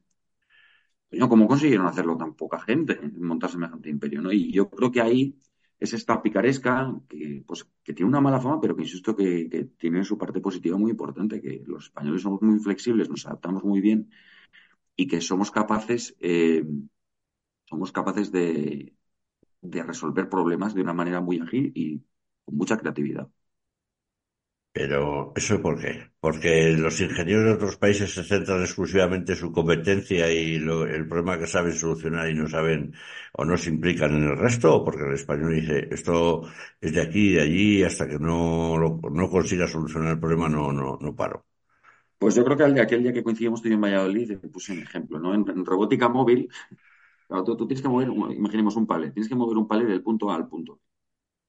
¿cómo 1.28 1.48
consiguieron 1.48 1.88
hacerlo 1.88 2.16
tan 2.16 2.36
poca 2.36 2.60
gente, 2.60 3.00
montar 3.20 3.50
semejante 3.50 3.90
imperio? 3.90 4.22
¿no? 4.22 4.32
Y 4.32 4.52
yo 4.52 4.70
creo 4.70 4.92
que 4.92 5.02
ahí 5.02 5.38
es 5.80 5.94
esta 5.94 6.22
picaresca 6.22 6.96
que, 7.10 7.44
pues, 7.46 7.68
que 7.84 7.94
tiene 7.94 8.08
una 8.08 8.22
mala 8.22 8.40
fama, 8.40 8.62
pero 8.62 8.76
que 8.76 8.84
insisto 8.84 9.16
que, 9.16 9.50
que, 9.50 9.66
tiene 9.66 10.06
su 10.06 10.18
parte 10.18 10.40
positiva 10.40 10.78
muy 10.78 10.92
importante, 10.92 11.42
que 11.42 11.62
los 11.66 11.86
españoles 11.86 12.22
somos 12.22 12.42
muy 12.42 12.60
flexibles, 12.60 13.10
nos 13.10 13.26
adaptamos 13.26 13.66
muy 13.66 13.82
bien 13.82 14.10
y 14.96 15.08
que 15.08 15.20
somos 15.22 15.52
capaces, 15.52 16.16
eh, 16.20 16.64
somos 17.66 17.92
capaces 17.92 18.32
de, 18.32 18.96
de 19.62 19.84
resolver 19.84 20.30
problemas 20.30 20.74
de 20.76 20.82
una 20.82 20.94
manera 20.94 21.22
muy 21.22 21.40
ágil 21.40 21.72
y 21.76 22.00
con 22.46 22.58
mucha 22.58 22.78
creatividad. 22.78 23.30
Pero, 24.78 25.34
¿eso 25.36 25.62
por 25.62 25.80
qué? 25.82 25.92
¿Porque 26.20 26.72
los 26.86 27.00
ingenieros 27.00 27.46
de 27.46 27.52
otros 27.54 27.78
países 27.78 28.12
se 28.14 28.24
centran 28.24 28.62
exclusivamente 28.62 29.34
en 29.34 29.38
su 29.38 29.52
competencia 29.52 30.32
y 30.32 30.58
lo, 30.58 30.86
el 30.88 31.08
problema 31.08 31.38
que 31.38 31.46
saben 31.48 31.74
solucionar 31.76 32.28
y 32.30 32.34
no 32.34 32.48
saben 32.50 32.92
o 33.34 33.46
no 33.46 33.56
se 33.58 33.70
implican 33.70 34.12
en 34.16 34.24
el 34.32 34.38
resto? 34.38 34.76
¿O 34.78 34.84
porque 34.84 35.04
el 35.06 35.14
español 35.14 35.54
dice, 35.56 35.88
esto 35.92 36.42
es 36.82 36.92
de 36.94 37.02
aquí 37.02 37.30
y 37.30 37.34
de 37.36 37.42
allí 37.42 37.84
hasta 37.84 38.08
que 38.08 38.18
no, 38.18 38.76
lo, 38.80 39.00
no 39.12 39.30
consiga 39.30 39.68
solucionar 39.68 40.14
el 40.14 40.20
problema 40.20 40.50
no, 40.50 40.72
no, 40.74 40.98
no 41.00 41.16
paro? 41.16 41.46
Pues 42.18 42.36
yo 42.36 42.46
creo 42.46 42.58
que 42.58 42.82
aquel 42.82 43.04
día 43.04 43.12
que 43.14 43.24
coincidimos 43.24 43.62
tú 43.62 43.68
y 43.70 43.74
en 43.74 43.82
Valladolid, 43.82 44.38
puse 44.52 44.72
un 44.74 44.80
ejemplo, 44.80 45.20
¿no? 45.20 45.34
En, 45.34 45.46
en 45.50 45.66
robótica 45.66 46.08
móvil, 46.10 46.50
tú, 47.28 47.58
tienes 47.68 47.82
que 47.82 47.90
mover, 47.90 48.10
imaginemos 48.36 48.76
un 48.76 48.88
palet, 48.88 49.14
tienes 49.14 49.30
que 49.30 49.36
mover 49.36 49.58
un 49.58 49.68
palet 49.68 49.88
del 49.88 50.04
punto 50.04 50.32
A 50.32 50.36
al 50.36 50.48
punto 50.48 50.76
B. 50.76 50.80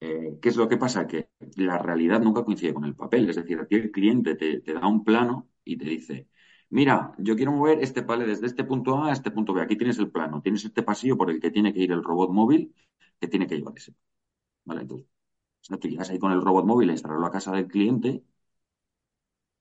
Eh, 0.00 0.38
¿Qué 0.40 0.48
es 0.50 0.56
lo 0.56 0.68
que 0.68 0.76
pasa? 0.76 1.06
Que 1.06 1.30
la 1.56 1.78
realidad 1.78 2.20
nunca 2.20 2.44
coincide 2.44 2.74
con 2.74 2.84
el 2.84 2.94
papel. 2.94 3.28
Es 3.30 3.36
decir, 3.36 3.58
aquí 3.60 3.76
el 3.76 3.90
cliente 3.90 4.34
te, 4.34 4.60
te, 4.60 4.74
da 4.74 4.86
un 4.86 5.04
plano 5.04 5.48
y 5.64 5.76
te 5.78 5.86
dice, 5.86 6.28
mira, 6.70 7.14
yo 7.18 7.36
quiero 7.36 7.52
mover 7.52 7.82
este 7.82 8.02
palet 8.02 8.26
desde 8.26 8.46
este 8.46 8.64
punto 8.64 8.98
A 8.98 9.10
a 9.10 9.12
este 9.12 9.30
punto 9.30 9.54
B. 9.54 9.62
Aquí 9.62 9.76
tienes 9.76 9.98
el 9.98 10.10
plano, 10.10 10.42
tienes 10.42 10.64
este 10.64 10.82
pasillo 10.82 11.16
por 11.16 11.30
el 11.30 11.40
que 11.40 11.50
tiene 11.50 11.72
que 11.72 11.80
ir 11.80 11.92
el 11.92 12.02
robot 12.04 12.30
móvil 12.30 12.74
que 13.20 13.28
tiene 13.28 13.46
que 13.46 13.56
llevar 13.56 13.74
ese. 13.76 13.94
¿Vale? 14.64 14.82
Entonces, 14.82 15.08
o 15.62 15.64
sea, 15.66 15.78
tú 15.78 15.88
llegas 15.88 16.10
ahí 16.10 16.18
con 16.18 16.32
el 16.32 16.42
robot 16.42 16.66
móvil 16.66 16.90
a 16.90 16.92
instalarlo 16.92 17.26
a 17.26 17.30
casa 17.30 17.52
del 17.52 17.68
cliente 17.68 18.24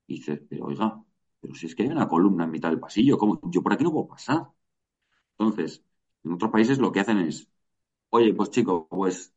y 0.07 0.15
dices, 0.15 0.41
pero 0.49 0.65
oiga, 0.65 1.03
pero 1.39 1.55
si 1.55 1.65
es 1.67 1.75
que 1.75 1.83
hay 1.83 1.89
una 1.89 2.07
columna 2.07 2.45
en 2.45 2.51
mitad 2.51 2.69
del 2.69 2.79
pasillo, 2.79 3.17
¿cómo? 3.17 3.39
Yo 3.51 3.61
por 3.63 3.73
aquí 3.73 3.83
no 3.83 3.91
puedo 3.91 4.07
pasar. 4.07 4.47
Entonces, 5.37 5.83
en 6.23 6.33
otros 6.33 6.51
países 6.51 6.79
lo 6.79 6.91
que 6.91 6.99
hacen 7.01 7.19
es, 7.19 7.47
oye, 8.09 8.33
pues 8.33 8.49
chico, 8.51 8.87
pues 8.89 9.33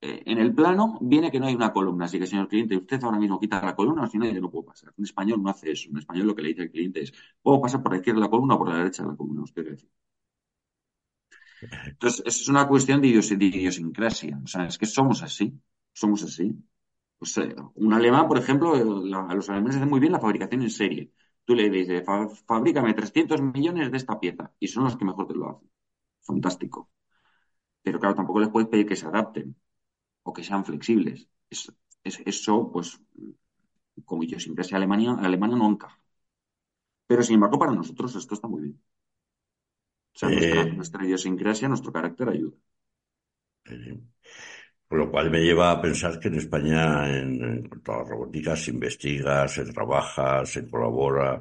eh, 0.00 0.22
en 0.26 0.38
el 0.38 0.54
plano 0.54 0.98
viene 1.00 1.30
que 1.30 1.40
no 1.40 1.46
hay 1.46 1.54
una 1.54 1.72
columna, 1.72 2.04
así 2.06 2.18
que 2.18 2.26
señor 2.26 2.48
cliente, 2.48 2.76
usted 2.76 3.02
ahora 3.02 3.18
mismo 3.18 3.40
quita 3.40 3.60
la 3.64 3.74
columna, 3.74 4.06
si 4.06 4.18
no, 4.18 4.26
yo 4.26 4.40
no 4.40 4.50
pasar. 4.50 4.94
En 4.96 5.04
español 5.04 5.42
no 5.42 5.50
hace 5.50 5.72
eso. 5.72 5.90
En 5.90 5.98
español 5.98 6.26
lo 6.28 6.34
que 6.34 6.42
le 6.42 6.48
dice 6.50 6.62
al 6.62 6.70
cliente 6.70 7.02
es, 7.02 7.12
¿puedo 7.42 7.60
pasar 7.60 7.82
por 7.82 7.92
la 7.92 7.98
izquierda 7.98 8.20
de 8.20 8.26
la 8.26 8.30
columna 8.30 8.54
o 8.54 8.58
por 8.58 8.68
la 8.68 8.78
derecha 8.78 9.02
de 9.02 9.10
la 9.10 9.16
columna? 9.16 9.42
Usted 9.42 9.64
decir. 9.64 9.90
Entonces, 11.86 12.22
es 12.24 12.48
una 12.48 12.66
cuestión 12.68 13.00
de, 13.00 13.08
idios 13.08 13.28
de, 13.28 13.44
idiosincrasia. 13.44 14.40
O 14.44 14.46
sea, 14.46 14.66
es 14.66 14.78
que 14.78 14.86
somos 14.86 15.22
así. 15.22 15.60
Somos 15.92 16.22
así. 16.22 16.54
Eh, 17.20 17.56
un 17.74 17.92
alemán, 17.92 18.28
por 18.28 18.38
ejemplo, 18.38 18.74
la, 19.04 19.34
los 19.34 19.48
alemanes 19.50 19.76
hacen 19.76 19.88
muy 19.88 20.00
bien 20.00 20.12
la 20.12 20.20
fabricación 20.20 20.62
en 20.62 20.70
serie. 20.70 21.12
Tú 21.44 21.54
le 21.54 21.68
dices, 21.70 22.04
fa, 22.04 22.28
fabrícame 22.28 22.94
300 22.94 23.40
millones 23.42 23.90
de 23.90 23.96
esta 23.96 24.18
pieza. 24.20 24.52
Y 24.60 24.68
son 24.68 24.84
los 24.84 24.96
que 24.96 25.04
mejor 25.04 25.26
te 25.26 25.34
lo 25.34 25.50
hacen. 25.50 25.68
Fantástico. 26.30 26.78
Pero 27.84 27.98
claro, 28.00 28.14
tampoco 28.18 28.40
les 28.40 28.52
puedes 28.52 28.68
pedir 28.70 28.86
que 28.88 29.00
se 29.00 29.06
adapten 29.06 29.48
o 30.28 30.32
que 30.34 30.46
sean 30.48 30.66
flexibles. 30.68 31.18
Es, 31.54 31.60
es, 32.08 32.14
eso, 32.32 32.54
pues, 32.72 32.88
como 34.08 34.22
yo 34.24 34.38
siempre 34.44 34.64
sé, 34.64 34.72
Alemania, 34.76 35.12
Alemania 35.28 35.56
no 35.58 35.70
encaja. 35.70 35.98
Pero 37.08 37.22
sin 37.22 37.36
embargo, 37.36 37.58
para 37.58 37.72
nosotros 37.80 38.14
esto 38.14 38.34
está 38.34 38.48
muy 38.48 38.62
bien. 38.62 38.76
O 40.14 40.18
sea, 40.18 40.28
eh, 40.28 40.34
nuestra, 40.34 40.64
nuestra, 40.78 41.04
idiosincrasia, 41.06 41.68
nuestro 41.68 41.92
carácter 41.92 42.28
ayuda. 42.28 42.56
Eh, 43.70 43.98
por 44.88 44.98
lo 44.98 45.10
cual 45.10 45.30
me 45.30 45.40
lleva 45.40 45.70
a 45.70 45.80
pensar 45.80 46.18
que 46.20 46.28
en 46.28 46.36
España, 46.36 47.08
en, 47.18 47.30
en 47.44 47.68
cuanto 47.68 47.92
a 47.92 47.98
la 47.98 48.04
robótica, 48.04 48.56
se 48.56 48.70
investiga, 48.70 49.46
se 49.48 49.64
trabaja, 49.72 50.44
se 50.46 50.68
colabora, 50.68 51.40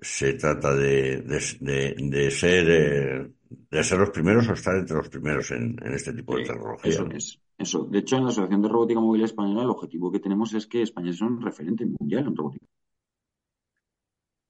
se 0.00 0.34
trata 0.34 0.74
de, 0.74 1.22
de, 1.22 1.40
de, 1.60 1.94
de 1.98 2.30
ser 2.30 2.70
eh, 2.70 3.30
de 3.70 3.84
ser 3.84 3.98
los 3.98 4.10
primeros 4.10 4.48
o 4.48 4.52
estar 4.52 4.76
entre 4.76 4.96
los 4.96 5.08
primeros 5.08 5.50
en, 5.50 5.76
en 5.82 5.94
este 5.94 6.12
tipo 6.12 6.36
de 6.36 6.44
tecnología. 6.44 6.90
Eso 6.90 7.10
es. 7.10 7.40
Eso. 7.56 7.84
De 7.84 7.98
hecho, 7.98 8.16
en 8.16 8.24
la 8.24 8.28
Asociación 8.28 8.62
de 8.62 8.68
Robótica 8.68 9.00
Móvil 9.00 9.24
Española, 9.24 9.62
el 9.62 9.70
objetivo 9.70 10.12
que 10.12 10.20
tenemos 10.20 10.54
es 10.54 10.66
que 10.66 10.82
España 10.82 11.12
sea 11.12 11.26
un 11.26 11.40
referente 11.40 11.84
mundial 11.86 12.26
en 12.26 12.36
robótica. 12.36 12.66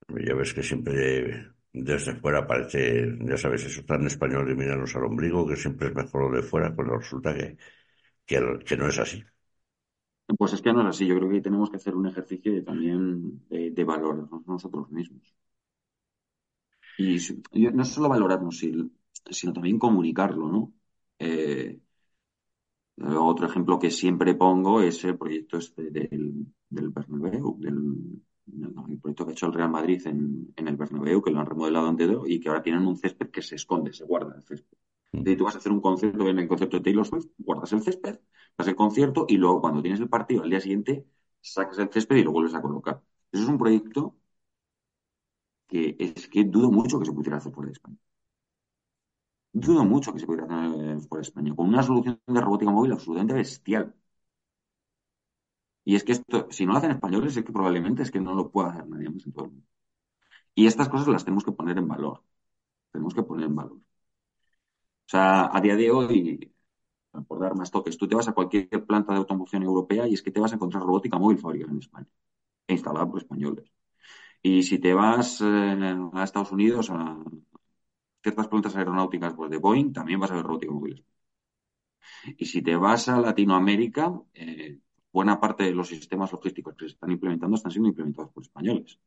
Ya 0.08 0.34
ves 0.34 0.52
que 0.52 0.62
siempre 0.62 1.52
desde 1.72 2.14
fuera 2.16 2.46
parece, 2.46 3.16
ya 3.20 3.36
sabes, 3.36 3.64
eso 3.64 3.84
tan 3.84 4.06
español 4.06 4.46
de 4.46 4.54
mirarnos 4.54 4.94
al 4.96 5.04
ombligo, 5.04 5.46
que 5.46 5.56
siempre 5.56 5.88
es 5.88 5.94
mejor 5.94 6.30
lo 6.30 6.36
de 6.36 6.42
fuera, 6.42 6.74
pues 6.74 6.88
resulta 6.88 7.34
que, 7.34 7.56
que, 8.26 8.58
que, 8.64 8.76
no 8.76 8.88
es 8.88 8.98
así. 8.98 9.22
Pues 10.36 10.52
es 10.52 10.62
que 10.62 10.72
no 10.72 10.80
es 10.82 10.86
así. 10.88 11.06
Yo 11.06 11.16
creo 11.16 11.28
que 11.30 11.40
tenemos 11.40 11.70
que 11.70 11.76
hacer 11.76 11.94
un 11.96 12.06
ejercicio 12.06 12.64
también 12.64 13.46
de, 13.48 13.70
de 13.70 13.84
valorarnos 13.84 14.46
nosotros 14.46 14.90
mismos. 14.90 15.34
Y 16.96 17.18
no 17.72 17.84
solo 17.84 18.08
valorarnos, 18.08 18.58
sino 18.58 19.52
también 19.52 19.78
comunicarlo, 19.78 20.48
¿no? 20.50 20.72
Eh, 21.18 21.78
otro 23.32 23.46
ejemplo 23.46 23.78
que 23.78 23.90
siempre 23.90 24.34
pongo 24.34 24.80
es 24.82 25.02
el 25.04 25.16
proyecto 25.18 25.56
este 25.58 25.90
del, 25.90 26.46
del 26.68 26.88
Bernabéu, 26.90 27.56
del, 27.58 27.78
el 28.90 28.98
proyecto 29.00 29.24
que 29.24 29.30
ha 29.30 29.34
hecho 29.34 29.46
el 29.46 29.54
Real 29.54 29.70
Madrid 29.70 30.06
en, 30.06 30.52
en 30.56 30.68
el 30.68 30.76
Bernabéu, 30.76 31.22
que 31.22 31.30
lo 31.30 31.40
han 31.40 31.46
remodelado 31.46 31.88
entero 31.88 32.26
y 32.26 32.40
que 32.40 32.48
ahora 32.48 32.62
tienen 32.62 32.86
un 32.86 32.96
césped 32.96 33.30
que 33.30 33.42
se 33.42 33.54
esconde, 33.56 33.92
se 33.92 34.04
guarda 34.04 34.34
el 34.36 34.42
césped. 34.42 34.76
Y 35.12 35.36
tú 35.36 35.44
vas 35.44 35.54
a 35.54 35.58
hacer 35.58 35.72
un 35.72 35.80
concierto, 35.80 36.28
en 36.28 36.38
el 36.38 36.48
concierto 36.48 36.76
de 36.78 36.82
Taylor 36.84 37.06
Swift, 37.06 37.26
guardas 37.38 37.72
el 37.72 37.82
césped, 37.82 38.20
das 38.56 38.68
el 38.68 38.76
concierto 38.76 39.24
y 39.28 39.36
luego 39.38 39.60
cuando 39.60 39.82
tienes 39.82 40.00
el 40.00 40.08
partido 40.08 40.42
al 40.42 40.50
día 40.50 40.60
siguiente 40.60 41.06
sacas 41.40 41.78
el 41.78 41.90
césped 41.90 42.16
y 42.16 42.22
lo 42.24 42.32
vuelves 42.32 42.54
a 42.54 42.62
colocar. 42.62 43.02
Eso 43.32 43.42
es 43.44 43.48
un 43.48 43.58
proyecto 43.58 44.16
que 45.70 45.96
es 45.98 46.28
que 46.32 46.44
dudo 46.54 46.70
mucho 46.70 46.98
que 46.98 47.06
se 47.06 47.12
pudiera 47.12 47.36
hacer 47.38 47.52
fuera 47.52 47.68
de 47.68 47.72
España. 47.78 47.96
Dudo 49.52 49.84
mucho 49.84 50.12
que 50.12 50.20
se 50.20 50.26
pudiera 50.26 50.46
hacer 50.46 51.06
fuera 51.08 51.20
de 51.22 51.28
España, 51.28 51.54
con 51.54 51.68
una 51.68 51.82
solución 51.82 52.18
de 52.26 52.40
robótica 52.40 52.70
móvil 52.70 52.92
absolutamente 52.92 53.34
bestial. 53.34 53.94
Y 55.84 55.96
es 55.96 56.04
que 56.04 56.12
esto, 56.12 56.46
si 56.50 56.66
no 56.66 56.72
lo 56.72 56.78
hacen 56.78 56.90
españoles, 56.92 57.36
es 57.36 57.44
que 57.44 57.52
probablemente 57.52 58.02
es 58.02 58.10
que 58.10 58.20
no 58.20 58.34
lo 58.34 58.50
pueda 58.50 58.70
hacer 58.70 58.86
nadie 58.88 59.08
más 59.10 59.24
en 59.26 59.32
todo 59.32 59.46
el 59.46 59.50
mundo. 59.52 59.66
Y 60.54 60.66
estas 60.68 60.88
cosas 60.90 61.08
las 61.08 61.24
tenemos 61.24 61.44
que 61.44 61.52
poner 61.52 61.78
en 61.78 61.88
valor. 61.88 62.24
Tenemos 62.92 63.14
que 63.14 63.22
poner 63.24 63.46
en 63.46 63.56
valor. 63.56 63.80
O 65.08 65.10
sea, 65.10 65.48
a 65.56 65.60
día 65.62 65.74
de 65.76 65.90
hoy, 65.90 66.52
por 67.28 67.40
dar 67.40 67.54
más 67.56 67.70
toques, 67.70 67.96
tú 67.98 68.06
te 68.08 68.14
vas 68.14 68.28
a 68.28 68.32
cualquier 68.34 68.84
planta 68.86 69.12
de 69.12 69.18
automoción 69.20 69.62
europea 69.62 70.06
y 70.06 70.14
es 70.14 70.22
que 70.22 70.30
te 70.30 70.40
vas 70.40 70.52
a 70.52 70.56
encontrar 70.56 70.82
robótica 70.84 71.18
móvil 71.18 71.38
fabricada 71.38 71.72
en 71.72 71.78
España 71.78 72.08
e 72.68 72.74
instalada 72.74 73.06
por 73.08 73.18
españoles. 73.20 73.66
Y 74.42 74.62
si 74.64 74.78
te 74.80 74.94
vas 74.94 75.40
eh, 75.42 75.96
a 76.14 76.24
Estados 76.24 76.52
Unidos, 76.52 76.90
a 76.90 77.18
ciertas 78.22 78.48
plantas 78.48 78.76
aeronáuticas 78.76 79.34
pues, 79.34 79.50
de 79.50 79.58
Boeing, 79.58 79.92
también 79.92 80.20
vas 80.20 80.30
a 80.30 80.36
ver 80.36 80.44
robótica 80.44 80.72
móvil. 80.72 81.04
Y 82.36 82.46
si 82.46 82.62
te 82.62 82.76
vas 82.76 83.08
a 83.08 83.20
Latinoamérica, 83.20 84.12
eh, 84.34 84.78
buena 85.12 85.40
parte 85.40 85.64
de 85.64 85.72
los 85.74 85.88
sistemas 85.88 86.32
logísticos 86.32 86.74
que 86.76 86.86
se 86.86 86.92
están 86.94 87.10
implementando 87.10 87.56
están 87.56 87.72
siendo 87.72 87.88
implementados 87.88 88.32
por 88.32 88.42
españoles. 88.42 88.98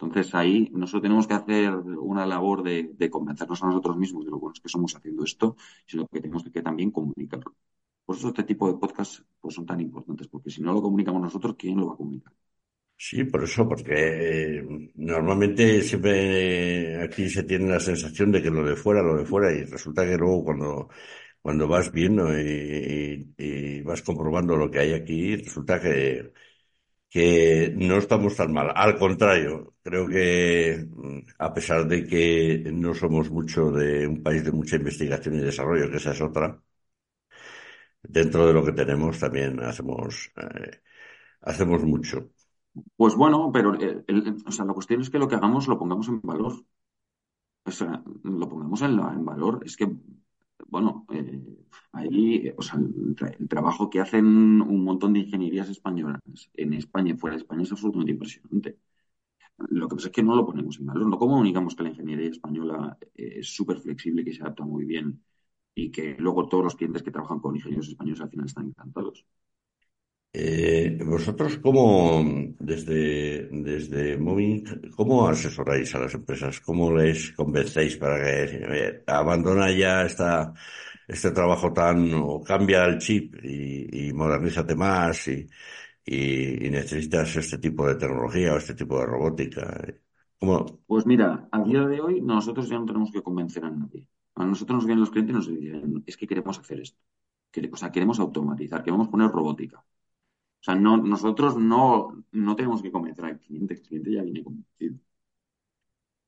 Entonces 0.00 0.32
ahí 0.34 0.70
nosotros 0.72 1.02
tenemos 1.02 1.26
que 1.26 1.34
hacer 1.34 1.74
una 1.74 2.24
labor 2.24 2.62
de, 2.62 3.10
convencernos 3.10 3.62
a 3.62 3.66
nosotros 3.66 3.96
mismos 3.96 4.24
de 4.24 4.30
lo 4.30 4.38
buenos 4.38 4.60
que 4.60 4.68
somos 4.68 4.94
haciendo 4.94 5.24
esto, 5.24 5.56
sino 5.86 6.06
que 6.06 6.20
tenemos 6.20 6.44
que 6.44 6.62
también 6.62 6.92
comunicarlo. 6.92 7.56
Por 8.04 8.16
eso 8.16 8.28
este 8.28 8.44
tipo 8.44 8.70
de 8.72 8.78
podcasts 8.78 9.24
pues, 9.40 9.56
son 9.56 9.66
tan 9.66 9.80
importantes, 9.80 10.28
porque 10.28 10.50
si 10.50 10.62
no 10.62 10.72
lo 10.72 10.82
comunicamos 10.82 11.20
nosotros, 11.20 11.56
¿quién 11.58 11.78
lo 11.78 11.88
va 11.88 11.94
a 11.94 11.96
comunicar? 11.96 12.32
Sí, 12.96 13.24
por 13.24 13.44
eso, 13.44 13.68
porque 13.68 14.58
eh, 14.58 14.92
normalmente 14.94 15.82
siempre 15.82 17.02
aquí 17.02 17.28
se 17.28 17.44
tiene 17.44 17.68
la 17.68 17.80
sensación 17.80 18.30
de 18.32 18.42
que 18.42 18.50
lo 18.50 18.64
de 18.64 18.76
fuera, 18.76 19.02
lo 19.02 19.16
de 19.16 19.24
fuera, 19.24 19.52
y 19.52 19.64
resulta 19.64 20.04
que 20.04 20.16
luego 20.16 20.44
cuando, 20.44 20.88
cuando 21.40 21.68
vas 21.68 21.92
viendo 21.92 22.28
y 22.38 23.82
vas 23.82 24.02
comprobando 24.02 24.56
lo 24.56 24.70
que 24.70 24.80
hay 24.80 24.92
aquí, 24.94 25.36
resulta 25.36 25.80
que, 25.80 26.32
que 27.10 27.72
no 27.76 27.96
estamos 27.98 28.36
tan 28.36 28.52
mal. 28.52 28.68
Al 28.74 28.98
contrario, 28.98 29.74
creo 29.82 30.06
que 30.08 30.86
mm, 30.88 31.18
a 31.38 31.54
pesar 31.54 31.86
de 31.88 32.06
que 32.06 32.64
no 32.72 32.94
somos 32.94 33.30
mucho 33.30 33.70
de 33.70 34.06
un 34.06 34.22
país 34.22 34.44
de 34.44 34.52
mucha 34.52 34.76
investigación 34.76 35.36
y 35.36 35.40
desarrollo, 35.40 35.90
que 35.90 35.96
esa 35.98 36.12
es 36.12 36.20
otra, 36.20 36.60
dentro 38.02 38.46
de 38.46 38.52
lo 38.52 38.64
que 38.64 38.72
tenemos 38.72 39.18
también 39.18 39.60
hacemos, 39.60 40.30
eh, 40.36 40.80
hacemos 41.42 41.82
mucho. 41.84 42.30
Pues 42.96 43.14
bueno, 43.16 43.50
pero 43.52 43.74
eh, 43.80 44.04
o 44.46 44.52
sea, 44.52 44.64
la 44.66 44.74
cuestión 44.74 45.00
es 45.00 45.10
que 45.10 45.18
lo 45.18 45.28
que 45.28 45.36
hagamos 45.36 45.68
lo 45.68 45.78
pongamos 45.78 46.08
en 46.08 46.20
valor. 46.22 46.54
O 47.64 47.70
sea, 47.78 48.02
lo 48.40 48.48
pongamos 48.48 48.80
en, 48.82 48.96
la- 48.96 49.12
en 49.18 49.24
valor. 49.24 49.54
Es 49.64 49.76
que, 49.76 49.86
bueno, 50.66 51.06
eh, 51.12 51.42
ahí, 51.92 52.52
o 52.56 52.62
sea, 52.62 52.78
el 52.78 53.48
trabajo 53.48 53.88
que 53.90 54.00
hacen 54.00 54.26
un 54.26 54.84
montón 54.84 55.12
de 55.12 55.20
ingenierías 55.20 55.68
españolas 55.68 56.20
en 56.54 56.72
España 56.74 57.12
y 57.12 57.16
fuera 57.18 57.36
de 57.36 57.42
España 57.42 57.62
es 57.62 57.72
absolutamente 57.72 58.12
impresionante. 58.12 58.78
Lo 59.70 59.88
que 59.88 59.96
pasa 59.96 60.08
es 60.08 60.14
que 60.14 60.22
no 60.22 60.36
lo 60.36 60.46
ponemos 60.46 60.78
en 60.78 60.86
valor. 60.86 61.08
No 61.08 61.18
comunicamos 61.18 61.74
que 61.74 61.82
la 61.84 61.90
ingeniería 61.90 62.30
española 62.30 62.96
eh, 63.14 63.38
es 63.40 63.48
súper 63.54 63.78
flexible, 63.78 64.24
que 64.24 64.32
se 64.32 64.42
adapta 64.42 64.64
muy 64.64 64.84
bien 64.84 65.22
y 65.74 65.90
que 65.90 66.16
luego 66.18 66.48
todos 66.48 66.64
los 66.64 66.76
clientes 66.76 67.02
que 67.02 67.10
trabajan 67.10 67.40
con 67.40 67.56
ingenieros 67.56 67.88
españoles 67.88 68.20
al 68.20 68.30
final 68.30 68.46
están 68.46 68.66
encantados. 68.68 69.24
Eh, 70.32 70.98
vosotros, 71.04 71.58
¿cómo, 71.58 72.22
desde, 72.60 73.48
desde 73.50 74.18
Moving, 74.18 74.92
cómo 74.94 75.26
asesoráis 75.26 75.94
a 75.94 76.00
las 76.00 76.14
empresas? 76.14 76.60
¿Cómo 76.60 76.92
les 76.92 77.32
convencéis 77.32 77.96
para 77.96 78.22
que 78.22 78.44
eh, 78.52 79.02
abandona 79.06 79.72
ya 79.72 80.04
esta, 80.04 80.52
este 81.08 81.30
trabajo 81.32 81.72
tan, 81.72 82.12
o 82.14 82.42
cambia 82.42 82.84
el 82.84 82.98
chip 82.98 83.36
y, 83.42 84.08
y 84.08 84.12
modernízate 84.12 84.76
más 84.76 85.28
y, 85.28 85.48
necesitas 86.70 87.36
este 87.36 87.58
tipo 87.58 87.86
de 87.86 87.96
tecnología 87.96 88.54
o 88.54 88.58
este 88.58 88.74
tipo 88.74 88.98
de 88.98 89.06
robótica? 89.06 89.84
Pues 90.86 91.04
mira, 91.06 91.48
a 91.50 91.62
día 91.62 91.82
de 91.86 92.00
hoy 92.00 92.20
nosotros 92.20 92.68
ya 92.68 92.78
no 92.78 92.86
tenemos 92.86 93.10
que 93.10 93.22
convencer 93.22 93.64
a 93.64 93.70
nadie. 93.70 94.06
A 94.34 94.46
nosotros 94.46 94.76
nos 94.76 94.86
vienen 94.86 95.00
los 95.00 95.10
clientes 95.10 95.34
y 95.34 95.36
nos 95.36 95.48
dicen, 95.48 96.04
es 96.06 96.16
que 96.16 96.26
queremos 96.26 96.58
hacer 96.58 96.80
esto. 96.80 96.98
O 97.72 97.76
sea, 97.76 97.90
queremos 97.90 98.20
automatizar, 98.20 98.82
queremos 98.82 99.08
poner 99.08 99.30
robótica. 99.30 99.84
O 100.60 100.64
sea, 100.64 100.74
no, 100.76 100.96
nosotros 100.98 101.56
no, 101.56 102.24
no 102.32 102.56
tenemos 102.56 102.82
que 102.82 102.92
convencer 102.92 103.24
al 103.24 103.38
cliente, 103.40 103.74
el 103.74 103.82
cliente 103.82 104.12
ya 104.12 104.22
viene 104.22 104.44
convencido. 104.44 104.98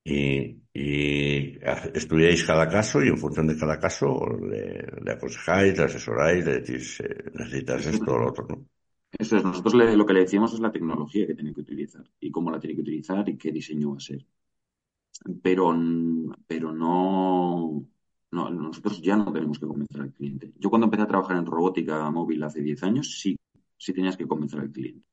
Y, 0.05 0.63
y 0.73 1.59
estudiáis 1.95 2.45
cada 2.45 2.69
caso 2.69 3.03
y 3.05 3.09
en 3.09 3.19
función 3.19 3.47
de 3.49 3.57
cada 3.59 3.79
caso 3.79 4.09
le, 4.51 4.83
le 5.05 5.13
aconsejáis, 5.13 5.77
le 5.77 5.85
asesoráis, 5.85 6.45
le 6.45 6.53
decís, 6.61 7.01
eh, 7.01 7.31
necesitas 7.35 7.85
esto 7.87 8.15
o 8.15 8.19
lo 8.19 8.29
otro, 8.31 8.47
¿no? 8.49 8.67
eso 9.13 9.37
es. 9.37 9.45
nosotros 9.45 9.75
le- 9.75 9.97
lo 9.97 10.05
que 10.05 10.13
le 10.15 10.21
decíamos 10.21 10.53
es 10.53 10.59
la 10.61 10.73
tecnología 10.73 11.25
que 11.27 11.35
tiene 11.35 11.55
que 11.55 11.61
utilizar 11.61 12.05
y 12.19 12.31
cómo 12.33 12.51
la 12.51 12.59
tiene 12.59 12.75
que 12.77 12.83
utilizar 12.83 13.29
y 13.29 13.39
qué 13.39 13.53
diseño 13.53 13.91
va 13.93 13.97
a 13.99 14.01
ser. 14.01 14.27
Pero, 15.43 15.75
pero 16.47 16.73
no, 16.73 17.85
no, 18.33 18.51
nosotros 18.51 19.01
ya 19.03 19.17
no 19.17 19.33
tenemos 19.33 19.59
que 19.59 19.67
convencer 19.67 20.01
al 20.01 20.13
cliente. 20.13 20.53
Yo 20.59 20.71
cuando 20.71 20.87
empecé 20.87 21.03
a 21.03 21.07
trabajar 21.07 21.37
en 21.37 21.47
robótica 21.47 22.11
móvil 22.11 22.43
hace 22.43 22.63
10 22.63 22.83
años, 22.83 23.19
sí, 23.21 23.37
sí 23.81 23.93
tenías 23.95 24.17
que 24.19 24.29
convencer 24.29 24.61
al 24.61 24.73
cliente, 24.73 25.05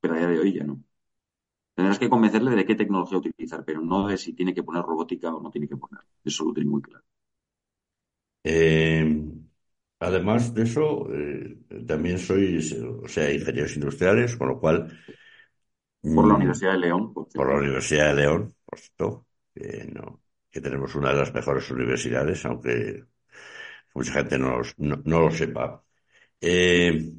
pero 0.00 0.14
a 0.14 0.18
día 0.18 0.28
de 0.28 0.40
hoy 0.40 0.54
ya 0.54 0.64
no. 0.64 0.82
Tendrás 1.76 1.98
que 2.00 2.10
convencerle 2.14 2.52
de 2.56 2.66
qué 2.66 2.74
tecnología 2.76 3.18
utilizar, 3.18 3.64
pero 3.64 3.80
no 3.82 4.08
de 4.08 4.18
si 4.18 4.34
tiene 4.34 4.54
que 4.54 4.62
poner 4.64 4.82
robótica 4.84 5.34
o 5.34 5.40
no 5.42 5.50
tiene 5.50 5.68
que 5.68 5.78
poner. 5.78 6.02
Eso 6.24 6.44
lo 6.46 6.52
tiene 6.54 6.70
muy 6.70 6.82
claro. 6.82 7.04
Eh, 8.44 9.24
además 10.00 10.54
de 10.54 10.62
eso, 10.62 11.06
eh, 11.12 11.58
también 11.86 12.18
sois, 12.18 12.72
o 13.04 13.08
sea, 13.08 13.32
ingenieros 13.32 13.74
industriales, 13.76 14.36
con 14.36 14.48
lo 14.48 14.60
cual, 14.60 14.78
Por 16.12 16.28
la 16.28 16.34
mm, 16.34 16.34
Universidad 16.34 16.72
de 16.72 16.78
León, 16.80 17.14
por 17.14 17.28
por 17.34 17.48
la. 17.48 17.58
Universidad 17.58 18.08
de 18.14 18.22
León, 18.22 18.54
por 18.64 18.78
cierto, 18.78 19.26
que, 19.54 19.86
no, 19.92 20.22
que 20.50 20.60
tenemos 20.60 20.94
una 20.94 21.10
de 21.12 21.18
las 21.20 21.34
mejores 21.34 21.70
universidades, 21.70 22.44
aunque 22.46 23.04
mucha 23.94 24.12
gente 24.14 24.38
no, 24.38 24.60
no, 24.78 25.02
no 25.04 25.20
lo 25.20 25.30
sepa. 25.32 25.84
Eh, 26.40 27.14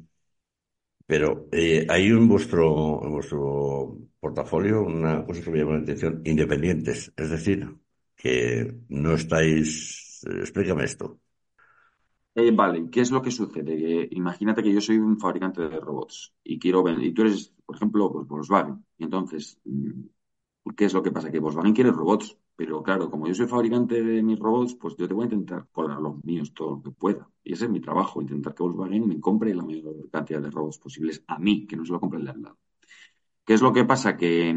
pero 1.10 1.48
eh, 1.52 1.86
hay 1.90 2.06
en 2.06 2.28
vuestro, 2.28 3.02
en 3.04 3.10
vuestro 3.12 3.98
portafolio 4.20 4.82
una 4.82 5.24
cosa 5.26 5.42
que 5.42 5.50
me 5.50 5.58
llama 5.58 5.72
la 5.78 5.82
atención, 5.82 6.22
independientes, 6.24 7.12
es 7.16 7.30
decir, 7.30 7.68
que 8.16 8.72
no 8.88 9.14
estáis, 9.14 10.24
eh, 10.30 10.38
explícame 10.40 10.84
esto. 10.84 11.18
Eh, 12.34 12.52
vale, 12.52 12.88
¿qué 12.90 13.00
es 13.00 13.10
lo 13.10 13.22
que 13.22 13.30
sucede? 13.32 13.76
Que 13.76 14.08
imagínate 14.12 14.62
que 14.62 14.72
yo 14.72 14.80
soy 14.80 14.98
un 14.98 15.18
fabricante 15.18 15.62
de 15.68 15.80
robots 15.80 16.32
y 16.44 16.58
quiero 16.60 16.82
vender, 16.82 17.04
y 17.06 17.12
tú 17.12 17.22
eres, 17.22 17.52
por 17.66 17.76
ejemplo, 17.76 18.12
pues 18.12 18.28
Volkswagen. 18.28 18.84
Y 18.98 19.04
entonces, 19.04 19.58
mm, 19.64 20.72
¿qué 20.76 20.84
es 20.86 20.94
lo 20.94 21.02
que 21.02 21.10
pasa? 21.12 21.30
Que 21.30 21.40
Volkswagen 21.40 21.74
quiere 21.74 21.90
robots, 21.92 22.38
pero 22.56 22.82
claro, 22.82 23.10
como 23.10 23.26
yo 23.26 23.34
soy 23.34 23.46
fabricante 23.48 24.02
de 24.02 24.22
mis 24.22 24.38
robots, 24.38 24.74
pues 24.76 24.96
yo 24.96 25.08
te 25.08 25.14
voy 25.14 25.24
a 25.24 25.26
intentar 25.26 25.66
colar 25.72 26.00
los 26.00 26.22
míos 26.24 26.52
todo 26.54 26.76
lo 26.76 26.82
que 26.82 26.90
pueda. 26.92 27.28
Y 27.42 27.54
ese 27.54 27.64
es 27.64 27.70
mi 27.70 27.80
trabajo, 27.80 28.20
intentar 28.20 28.54
que 28.54 28.62
Volkswagen 28.62 29.08
me 29.08 29.20
compre 29.20 29.54
la 29.54 29.62
mayor 29.64 30.08
cantidad 30.10 30.40
de 30.42 30.50
robots 30.50 30.78
posibles 30.78 31.24
a 31.26 31.38
mí, 31.38 31.66
que 31.66 31.76
no 31.76 31.84
se 31.84 31.92
lo 31.92 32.00
compre 32.00 32.18
el 32.18 32.24
de 32.26 32.30
al 32.32 32.42
lado. 32.42 32.58
¿Qué 33.44 33.54
es 33.54 33.62
lo 33.62 33.72
que 33.72 33.84
pasa? 33.84 34.16
Que, 34.16 34.54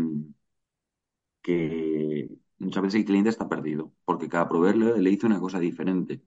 muchas 2.60 2.84
veces 2.84 3.00
el 3.00 3.06
cliente 3.06 3.30
está 3.30 3.48
perdido, 3.50 3.94
porque 4.06 4.30
cada 4.30 4.48
proveedor 4.48 4.78
le, 4.78 5.02
le 5.02 5.10
dice 5.10 5.26
una 5.26 5.40
cosa 5.40 5.60
diferente 5.60 6.22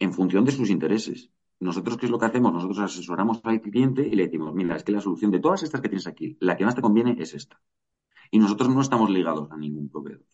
en 0.00 0.12
función 0.12 0.44
de 0.44 0.52
sus 0.52 0.70
intereses. 0.70 1.30
Nosotros, 1.60 1.96
¿qué 1.98 2.06
es 2.06 2.12
lo 2.12 2.18
que 2.18 2.26
hacemos? 2.26 2.52
Nosotros 2.52 2.78
asesoramos 2.80 3.40
al 3.44 3.60
cliente 3.60 4.06
y 4.06 4.16
le 4.16 4.24
decimos, 4.24 4.54
mira, 4.54 4.76
es 4.76 4.82
que 4.82 4.92
la 4.92 5.00
solución 5.00 5.30
de 5.30 5.40
todas 5.40 5.62
estas 5.62 5.80
que 5.80 5.88
tienes 5.88 6.06
aquí, 6.06 6.36
la 6.40 6.56
que 6.56 6.64
más 6.64 6.74
te 6.74 6.82
conviene 6.82 7.16
es 7.18 7.34
esta. 7.34 7.60
Y 8.30 8.38
nosotros 8.38 8.70
no 8.70 8.80
estamos 8.80 9.10
ligados 9.10 9.50
a 9.52 9.56
ningún 9.56 9.88
proveedor. 9.88 10.24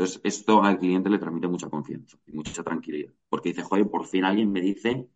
Entonces, 0.00 0.22
esto 0.24 0.62
al 0.62 0.78
cliente 0.78 1.10
le 1.10 1.18
transmite 1.18 1.46
mucha 1.46 1.68
confianza 1.68 2.16
y 2.26 2.32
mucha 2.32 2.62
tranquilidad, 2.62 3.12
porque 3.28 3.50
dice, 3.50 3.62
joder, 3.62 3.86
por 3.90 4.06
fin 4.06 4.24
alguien 4.24 4.50
me 4.50 4.62
dice 4.62 5.10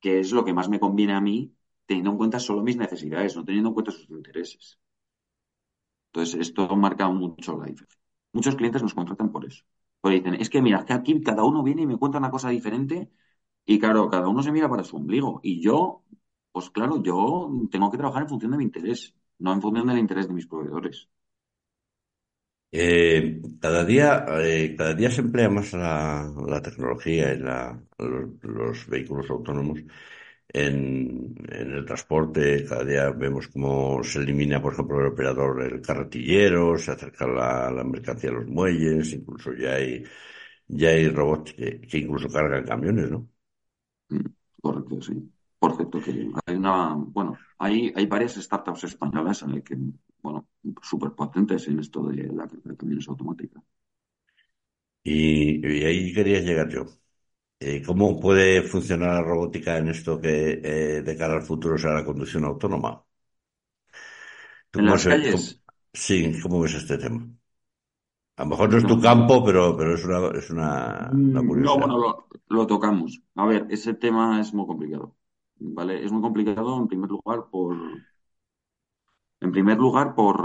qué 0.00 0.20
es 0.20 0.32
lo 0.32 0.44
que 0.44 0.52
más 0.54 0.68
me 0.68 0.80
conviene 0.80 1.14
a 1.14 1.20
mí, 1.20 1.54
teniendo 1.86 2.10
en 2.12 2.18
cuenta 2.18 2.40
solo 2.40 2.62
mis 2.64 2.76
necesidades, 2.76 3.36
no 3.36 3.44
teniendo 3.44 3.70
en 3.70 3.74
cuenta 3.74 3.92
sus 3.92 4.10
intereses. 4.10 4.78
Entonces, 6.12 6.40
esto 6.48 6.74
marca 6.76 7.08
mucho 7.08 7.56
la 7.58 7.66
diferencia. 7.66 8.00
Muchos 8.32 8.56
clientes 8.56 8.82
nos 8.82 8.94
contratan 8.94 9.30
por 9.32 9.44
eso. 9.46 9.64
Porque 10.00 10.16
dicen, 10.18 10.34
es 10.34 10.50
que 10.50 10.62
mira, 10.62 10.84
que 10.84 10.92
aquí 10.92 11.20
cada 11.22 11.44
uno 11.44 11.62
viene 11.62 11.82
y 11.82 11.86
me 11.86 11.96
cuenta 11.98 12.18
una 12.18 12.30
cosa 12.30 12.50
diferente 12.50 13.10
y 13.66 13.78
claro, 13.78 14.08
cada 14.10 14.28
uno 14.28 14.42
se 14.42 14.52
mira 14.52 14.68
para 14.68 14.84
su 14.84 14.96
ombligo. 14.96 15.40
Y 15.42 15.60
yo, 15.62 16.04
pues 16.52 16.70
claro, 16.70 17.02
yo 17.02 17.50
tengo 17.70 17.90
que 17.90 17.98
trabajar 17.98 18.22
en 18.22 18.28
función 18.28 18.52
de 18.52 18.58
mi 18.58 18.64
interés, 18.64 19.14
no 19.38 19.52
en 19.52 19.62
función 19.62 19.86
del 19.88 19.98
interés 19.98 20.28
de 20.28 20.34
mis 20.34 20.46
proveedores. 20.46 21.08
Eh, 22.70 23.40
cada 23.60 23.84
día, 23.84 24.26
eh, 24.42 24.74
cada 24.76 24.94
día 24.94 25.10
se 25.10 25.22
emplea 25.22 25.48
más 25.48 25.72
la, 25.72 26.60
tecnología 26.62 27.32
y 27.32 27.38
la, 27.38 27.80
los, 27.98 28.42
los 28.42 28.86
vehículos 28.88 29.30
autónomos 29.30 29.80
en, 30.48 31.34
el 31.50 31.84
transporte. 31.84 32.64
Cada 32.64 32.84
día 32.84 33.10
vemos 33.10 33.48
cómo 33.48 34.02
se 34.04 34.20
elimina, 34.20 34.60
por 34.62 34.72
ejemplo, 34.74 35.00
el 35.00 35.12
operador 35.12 35.62
del 35.62 35.80
carretillero, 35.82 36.78
se 36.78 36.92
acerca 36.92 37.26
la, 37.26 37.84
mercancía 37.84 38.30
a 38.30 38.34
los 38.34 38.46
muelles, 38.46 39.12
incluso 39.12 39.52
ya 39.54 39.74
hay, 39.74 40.04
ya 40.68 40.90
hay 40.90 41.08
robots 41.08 41.54
que, 41.54 41.80
incluso 41.98 42.28
cargan 42.28 42.64
camiones, 42.64 43.10
¿no? 43.10 43.28
Mm, 44.10 44.26
Correcto, 44.60 45.02
sí. 45.02 45.32
Por 45.58 45.76
cierto, 45.76 46.00
que 46.00 46.30
hay 46.46 46.56
una, 46.56 46.94
bueno, 46.94 47.36
hay, 47.58 47.92
hay 47.96 48.06
varias 48.06 48.34
startups 48.36 48.84
españolas 48.84 49.42
en 49.42 49.50
el 49.52 49.62
que, 49.62 49.76
bueno, 50.22 50.46
súper 50.82 51.12
potentes 51.12 51.68
en 51.68 51.80
esto 51.80 52.02
de 52.08 52.24
la 52.32 52.46
de 52.46 52.76
camiones 52.76 53.08
automática. 53.08 53.62
Y, 55.02 55.66
y 55.80 55.84
ahí 55.84 56.12
quería 56.14 56.40
llegar 56.40 56.68
yo. 56.68 56.84
Eh, 57.60 57.82
¿cómo 57.84 58.20
puede 58.20 58.62
funcionar 58.62 59.14
la 59.14 59.22
robótica 59.22 59.78
en 59.78 59.88
esto 59.90 60.20
que 60.20 60.60
eh, 60.64 61.02
de 61.02 61.16
cara 61.18 61.34
al 61.36 61.42
futuro 61.42 61.78
será 61.78 61.94
la 61.96 62.04
conducción 62.06 62.44
autónoma? 62.44 63.04
¿Tú 64.70 64.80
En 64.80 64.86
cómo 64.86 64.96
las 64.96 65.02
se, 65.02 65.10
cómo- 65.30 65.44
calles, 65.44 65.60
sí, 65.92 66.16
cómo 66.42 66.60
ves 66.62 66.74
este 66.74 66.96
tema? 66.98 67.20
A 68.38 68.42
lo 68.44 68.48
mejor 68.50 68.70
no 68.70 68.78
es 68.78 68.86
tu 68.90 68.96
no, 68.96 69.08
campo, 69.08 69.34
pero, 69.46 69.76
pero 69.76 69.94
es 69.94 70.02
una, 70.06 70.18
es 70.40 70.48
una, 70.50 71.22
una 71.30 71.42
Mm, 71.42 71.62
No, 71.62 71.78
curiosidad. 71.78 71.78
bueno, 71.78 71.98
lo, 71.98 72.28
lo 72.48 72.66
tocamos. 72.66 73.22
A 73.34 73.46
ver, 73.46 73.66
ese 73.70 73.94
tema 73.94 74.40
es 74.40 74.52
muy 74.54 74.66
complicado, 74.66 75.16
¿vale? 75.56 76.04
Es 76.04 76.12
muy 76.12 76.20
complicado 76.22 76.76
en 76.78 76.88
primer 76.88 77.10
lugar 77.10 77.48
por, 77.50 77.76
en 79.40 79.52
primer 79.52 79.78
lugar 79.78 80.14
por, 80.14 80.36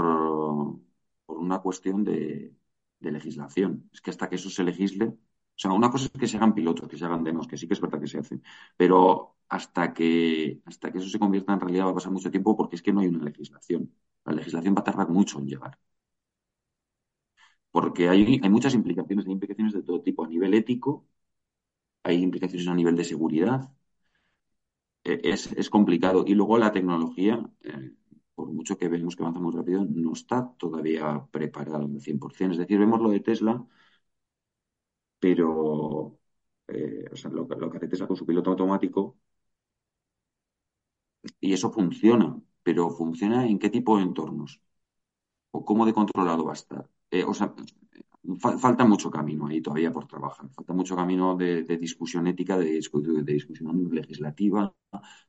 por 1.26 1.38
una 1.38 1.58
cuestión 1.60 2.04
de, 2.04 2.54
de 3.00 3.12
legislación. 3.12 3.88
Es 3.92 4.00
que 4.00 4.10
hasta 4.10 4.28
que 4.28 4.36
eso 4.36 4.50
se 4.50 4.64
legisle, 4.64 5.06
o 5.06 5.16
sea, 5.56 5.72
una 5.72 5.90
cosa 5.90 6.06
es 6.12 6.20
que 6.20 6.26
se 6.28 6.36
hagan 6.36 6.54
pilotos, 6.54 6.88
que 6.88 6.96
se 6.98 7.04
hagan 7.04 7.24
demos, 7.24 7.46
que 7.48 7.56
sí 7.56 7.66
que 7.68 7.74
es 7.74 7.80
verdad 7.80 8.00
que 8.00 8.06
se 8.08 8.18
hacen, 8.18 8.42
pero 8.76 9.36
hasta 9.48 9.92
que, 9.94 10.60
hasta 10.66 10.90
que 10.92 10.98
eso 10.98 11.08
se 11.08 11.18
convierta 11.18 11.52
en 11.52 11.60
realidad 11.60 11.86
va 11.86 11.90
a 11.90 11.94
pasar 11.94 12.12
mucho 12.12 12.30
tiempo 12.30 12.56
porque 12.56 12.76
es 12.76 12.82
que 12.82 12.92
no 12.92 13.00
hay 13.00 13.08
una 13.08 13.24
legislación. 13.24 13.92
La 14.24 14.32
legislación 14.34 14.74
va 14.76 14.80
a 14.80 14.84
tardar 14.84 15.08
mucho 15.10 15.38
en 15.38 15.46
llegar. 15.48 15.78
Porque 17.70 18.08
hay, 18.08 18.40
hay 18.42 18.48
muchas 18.50 18.74
implicaciones, 18.74 19.26
hay 19.26 19.32
implicaciones 19.32 19.74
de 19.74 19.82
todo 19.82 20.00
tipo, 20.02 20.24
a 20.24 20.28
nivel 20.28 20.54
ético, 20.54 21.06
hay 22.04 22.22
implicaciones 22.22 22.68
a 22.68 22.74
nivel 22.74 22.96
de 22.96 23.04
seguridad, 23.04 23.70
e, 25.04 25.20
es, 25.32 25.42
es 25.52 25.70
complicado. 25.70 26.24
Y 26.26 26.34
luego 26.34 26.58
la 26.58 26.72
tecnología, 26.72 27.42
eh, 27.62 27.92
por 28.34 28.48
mucho 28.52 28.76
que 28.78 28.88
vemos 28.88 29.14
que 29.16 29.22
avanza 29.22 29.40
muy 29.40 29.52
rápido, 29.54 29.84
no 29.84 30.12
está 30.12 30.52
todavía 30.58 31.26
preparada 31.30 31.78
al 31.78 32.00
100%. 32.00 32.52
Es 32.54 32.58
decir, 32.58 32.78
vemos 32.78 33.00
lo 33.00 33.10
de 33.10 33.20
Tesla, 33.20 33.64
pero 35.18 36.18
eh, 36.68 37.04
o 37.12 37.16
sea, 37.16 37.30
lo, 37.30 37.46
que 37.48 37.76
hace 37.78 37.88
Tesla 37.88 38.06
con 38.06 38.16
su 38.16 38.26
piloto 38.26 38.50
automático, 38.50 39.18
y 41.40 41.52
eso 41.52 41.70
funciona, 41.72 42.40
pero 42.62 42.90
¿funciona 42.90 43.46
en 43.46 43.58
qué 43.58 43.70
tipo 43.70 43.96
de 43.96 44.02
entornos? 44.04 44.60
¿O 45.52 45.64
cómo 45.64 45.86
de 45.86 45.94
controlado 45.94 46.44
va 46.46 46.52
a 46.52 46.54
estar? 46.62 46.88
Eh, 47.10 47.24
o 47.24 47.34
sea, 47.34 47.54
fa- 48.40 48.58
falta 48.58 48.84
mucho 48.86 49.10
camino 49.10 49.46
ahí 49.48 49.60
todavía 49.62 49.92
por 49.92 50.06
trabajar. 50.08 50.50
Falta 50.50 50.72
mucho 50.74 50.96
camino 50.96 51.36
de, 51.36 51.64
discusión 51.78 52.26
ética, 52.28 52.58
de, 52.58 52.78
discu- 52.80 53.02
de 53.24 53.32
discusión 53.34 53.88
legislativa, 53.92 54.74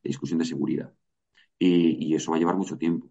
de 0.04 0.10
discusión 0.10 0.40
de 0.40 0.46
seguridad. 0.46 0.94
Y, 1.60 1.98
y 2.12 2.16
eso 2.16 2.32
va 2.32 2.38
a 2.38 2.40
llevar 2.40 2.56
mucho 2.58 2.78
tiempo. 2.78 3.10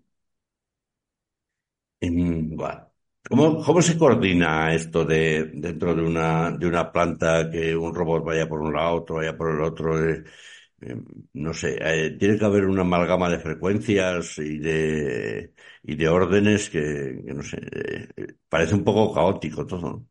¿Cómo, 3.29 3.81
se 3.83 3.97
coordina 3.97 4.75
esto 4.75 5.05
de 5.05 5.45
dentro 5.55 5.95
de 5.95 6.03
una, 6.03 6.51
de 6.51 6.67
una 6.67 6.93
planta 6.93 7.51
que 7.51 7.75
un 7.75 7.95
robot 7.95 8.23
vaya 8.25 8.47
por 8.49 8.61
un 8.61 8.75
lado, 8.75 8.97
otro 8.97 9.17
vaya 9.17 9.37
por 9.37 9.51
el 9.55 9.63
otro? 9.63 9.99
Eh, 10.11 10.25
eh, 10.83 10.97
no 11.35 11.55
sé, 11.55 11.79
eh, 11.81 12.11
tiene 12.19 12.39
que 12.39 12.45
haber 12.45 12.67
una 12.67 12.83
amalgama 12.83 13.31
de 13.31 13.39
frecuencias 13.39 14.37
y 14.39 14.59
de, 14.59 15.55
y 15.83 15.97
de 15.97 16.09
órdenes 16.09 16.69
que, 16.71 17.23
no 17.25 17.43
sé, 17.43 17.59
parece 18.49 18.75
un 18.75 18.85
poco 18.85 19.15
caótico 19.15 19.67
todo. 19.67 20.07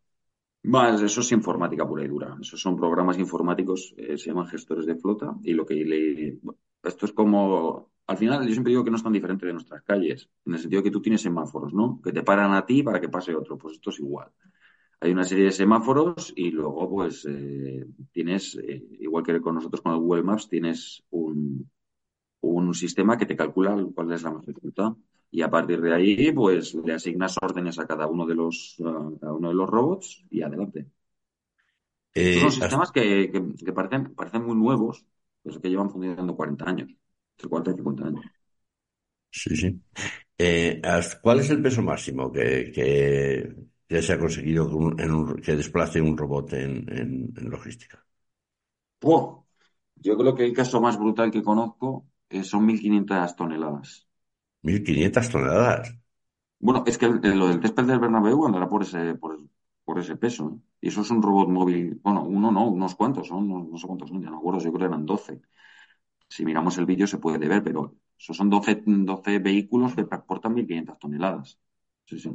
¿No? 0.64 0.72
Más, 0.72 1.02
eso 1.02 1.22
es 1.22 1.32
informática 1.32 1.88
pura 1.88 2.04
y 2.04 2.08
dura. 2.08 2.38
Esos 2.42 2.62
son 2.62 2.76
programas 2.78 3.18
informáticos, 3.20 3.94
eh, 3.98 4.18
se 4.18 4.28
llaman 4.30 4.48
gestores 4.48 4.86
de 4.86 4.96
flota, 4.96 5.36
y 5.44 5.54
lo 5.54 5.66
que 5.66 5.76
le... 5.76 6.40
bueno, 6.42 6.60
Esto 6.84 7.06
es 7.06 7.14
como... 7.14 7.92
Al 8.08 8.18
final, 8.18 8.46
yo 8.46 8.52
siempre 8.52 8.72
digo 8.72 8.84
que 8.84 8.90
no 8.92 8.98
es 8.98 9.04
tan 9.04 9.14
diferente 9.14 9.46
de 9.46 9.54
nuestras 9.54 9.82
calles, 9.84 10.30
en 10.46 10.54
el 10.54 10.60
sentido 10.60 10.84
que 10.84 10.92
tú 10.92 11.02
tienes 11.02 11.22
semáforos, 11.22 11.74
¿no? 11.74 12.02
Que 12.04 12.12
te 12.12 12.22
paran 12.24 12.54
a 12.54 12.66
ti 12.66 12.84
para 12.84 13.00
que 13.00 13.08
pase 13.10 13.34
otro. 13.34 13.58
Pues 13.58 13.76
esto 13.76 13.92
es 13.92 14.00
igual. 14.00 14.30
Hay 15.02 15.12
una 15.12 15.24
serie 15.26 15.46
de 15.46 15.52
semáforos 15.52 16.34
y 16.36 16.52
luego, 16.52 16.90
pues, 16.90 17.26
eh, 17.30 17.86
tienes, 18.12 18.56
eh, 18.56 18.84
igual 19.00 19.24
que 19.24 19.42
con 19.42 19.56
nosotros 19.56 19.82
con 19.82 19.94
el 19.94 20.00
Google 20.00 20.24
Maps, 20.24 20.50
tienes 20.50 21.04
un, 21.12 21.70
un 22.42 22.74
sistema 22.74 23.18
que 23.18 23.26
te 23.26 23.36
calcula 23.38 23.76
cuál 23.96 24.12
es 24.14 24.24
la 24.24 24.32
mejor 24.32 24.56
ruta. 24.62 24.96
Y 25.38 25.42
a 25.42 25.50
partir 25.56 25.82
de 25.82 25.94
ahí, 25.96 26.32
pues, 26.32 26.74
le 26.76 26.94
asignas 26.94 27.36
órdenes 27.42 27.78
a 27.80 27.88
cada 27.88 28.08
uno 28.08 28.26
de 28.26 28.36
los, 28.36 28.78
a 28.80 29.20
cada 29.20 29.34
uno 29.34 29.50
de 29.50 29.56
los 29.56 29.70
robots 29.70 30.24
y 30.30 30.42
adelante. 30.44 30.88
Son 32.40 32.52
Eh, 32.54 32.58
has- 32.60 32.78
sistemas 32.78 32.92
que, 32.96 33.04
que- 33.32 33.56
que 33.66 33.74
parecen, 33.78 34.04
parecen 34.20 34.44
muy 34.48 34.56
nuevos, 34.66 34.96
pero 35.42 35.62
que 35.62 35.70
llevan 35.70 35.92
funcionando 35.94 36.36
40 36.40 36.66
años, 36.72 36.90
entre 37.34 37.50
40 37.50 37.72
y 37.72 37.76
50 37.76 38.06
años. 38.10 38.26
sí, 39.32 39.56
sí. 39.56 39.82
Eh, 40.38 40.82
¿cuál 41.22 41.40
es 41.42 41.50
el 41.52 41.62
peso 41.62 41.82
máximo 41.84 42.32
que, 42.32 42.72
que, 42.74 43.56
que 43.88 44.02
se 44.02 44.14
ha 44.14 44.20
conseguido 44.20 44.70
que, 44.70 44.76
un- 44.76 45.00
en 45.02 45.12
un- 45.14 45.36
que 45.42 45.56
desplace 45.58 46.02
un 46.02 46.18
robot 46.18 46.54
en, 46.54 46.72
en- 47.00 47.34
en 47.38 47.50
logística? 47.52 48.06
¡Puah! 49.02 49.26
Yo 50.06 50.18
creo 50.18 50.36
que 50.36 50.46
el 50.46 50.54
caso 50.54 50.82
más 50.82 50.98
brutal 51.00 51.32
que 51.32 51.44
conozco 51.44 52.08
son 52.44 52.66
1.500 52.68 53.36
toneladas. 53.36 54.08
1.500 54.64 55.30
toneladas. 55.30 55.96
Bueno, 56.60 56.84
es 56.88 56.98
que 56.98 57.08
lo 57.08 57.48
del 57.48 57.62
césped 57.62 57.84
del 57.86 58.00
Bernabéu 58.00 58.46
andará 58.46 58.68
por 58.70 58.82
ese, 58.84 59.16
por, 59.16 59.38
por 59.86 60.00
ese 60.00 60.16
peso. 60.16 60.44
¿eh? 60.56 60.60
Y 60.82 60.88
eso 60.90 61.02
es 61.02 61.10
un 61.12 61.22
robot 61.22 61.50
móvil. 61.50 62.00
Bueno, 62.04 62.24
uno 62.24 62.52
no, 62.52 62.68
unos 62.70 62.96
cuantos 62.96 63.28
son, 63.28 63.48
no, 63.50 63.64
no 63.70 63.78
sé 63.78 63.86
cuántos 63.88 64.10
son, 64.10 64.22
ya 64.24 64.30
no 64.30 64.38
acuerdo, 64.38 64.60
yo 64.62 64.72
creo 64.72 64.80
que 64.88 64.94
eran 64.94 65.06
12. 65.06 65.42
Si 66.30 66.46
miramos 66.46 66.78
el 66.80 66.86
vídeo 66.88 67.08
se 67.08 67.20
puede 67.20 67.48
ver, 67.48 67.64
pero 67.64 67.96
esos 68.20 68.38
son 68.38 68.50
12, 68.50 68.84
12 68.86 69.40
vehículos 69.40 69.96
que 69.96 70.06
transportan 70.06 70.54
1.500 70.56 71.00
toneladas. 71.00 71.60
Sí, 72.06 72.20
sí. 72.20 72.32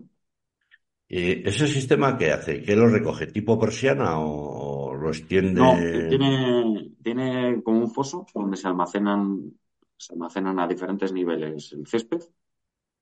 Eh, 1.11 1.43
¿ese 1.51 1.67
sistema 1.67 2.17
qué 2.19 2.33
hace? 2.33 2.63
¿Qué 2.63 2.75
lo 2.77 2.87
recoge? 2.89 3.27
¿Tipo 3.29 3.59
persiana 3.59 4.19
o, 4.19 4.95
lo 4.95 5.09
No, 5.51 5.89
extiende? 5.91 6.05
tiene, 6.07 6.93
tiene 7.03 7.63
como 7.63 7.81
un 7.81 7.91
foso 7.91 8.27
donde 8.35 8.57
se 8.57 8.69
almacenan, 8.69 9.53
se 9.99 10.15
almacenan 10.15 10.59
a 10.61 10.69
diferentes 10.69 11.13
niveles 11.13 11.73
el 11.73 11.87
césped. 11.87 12.23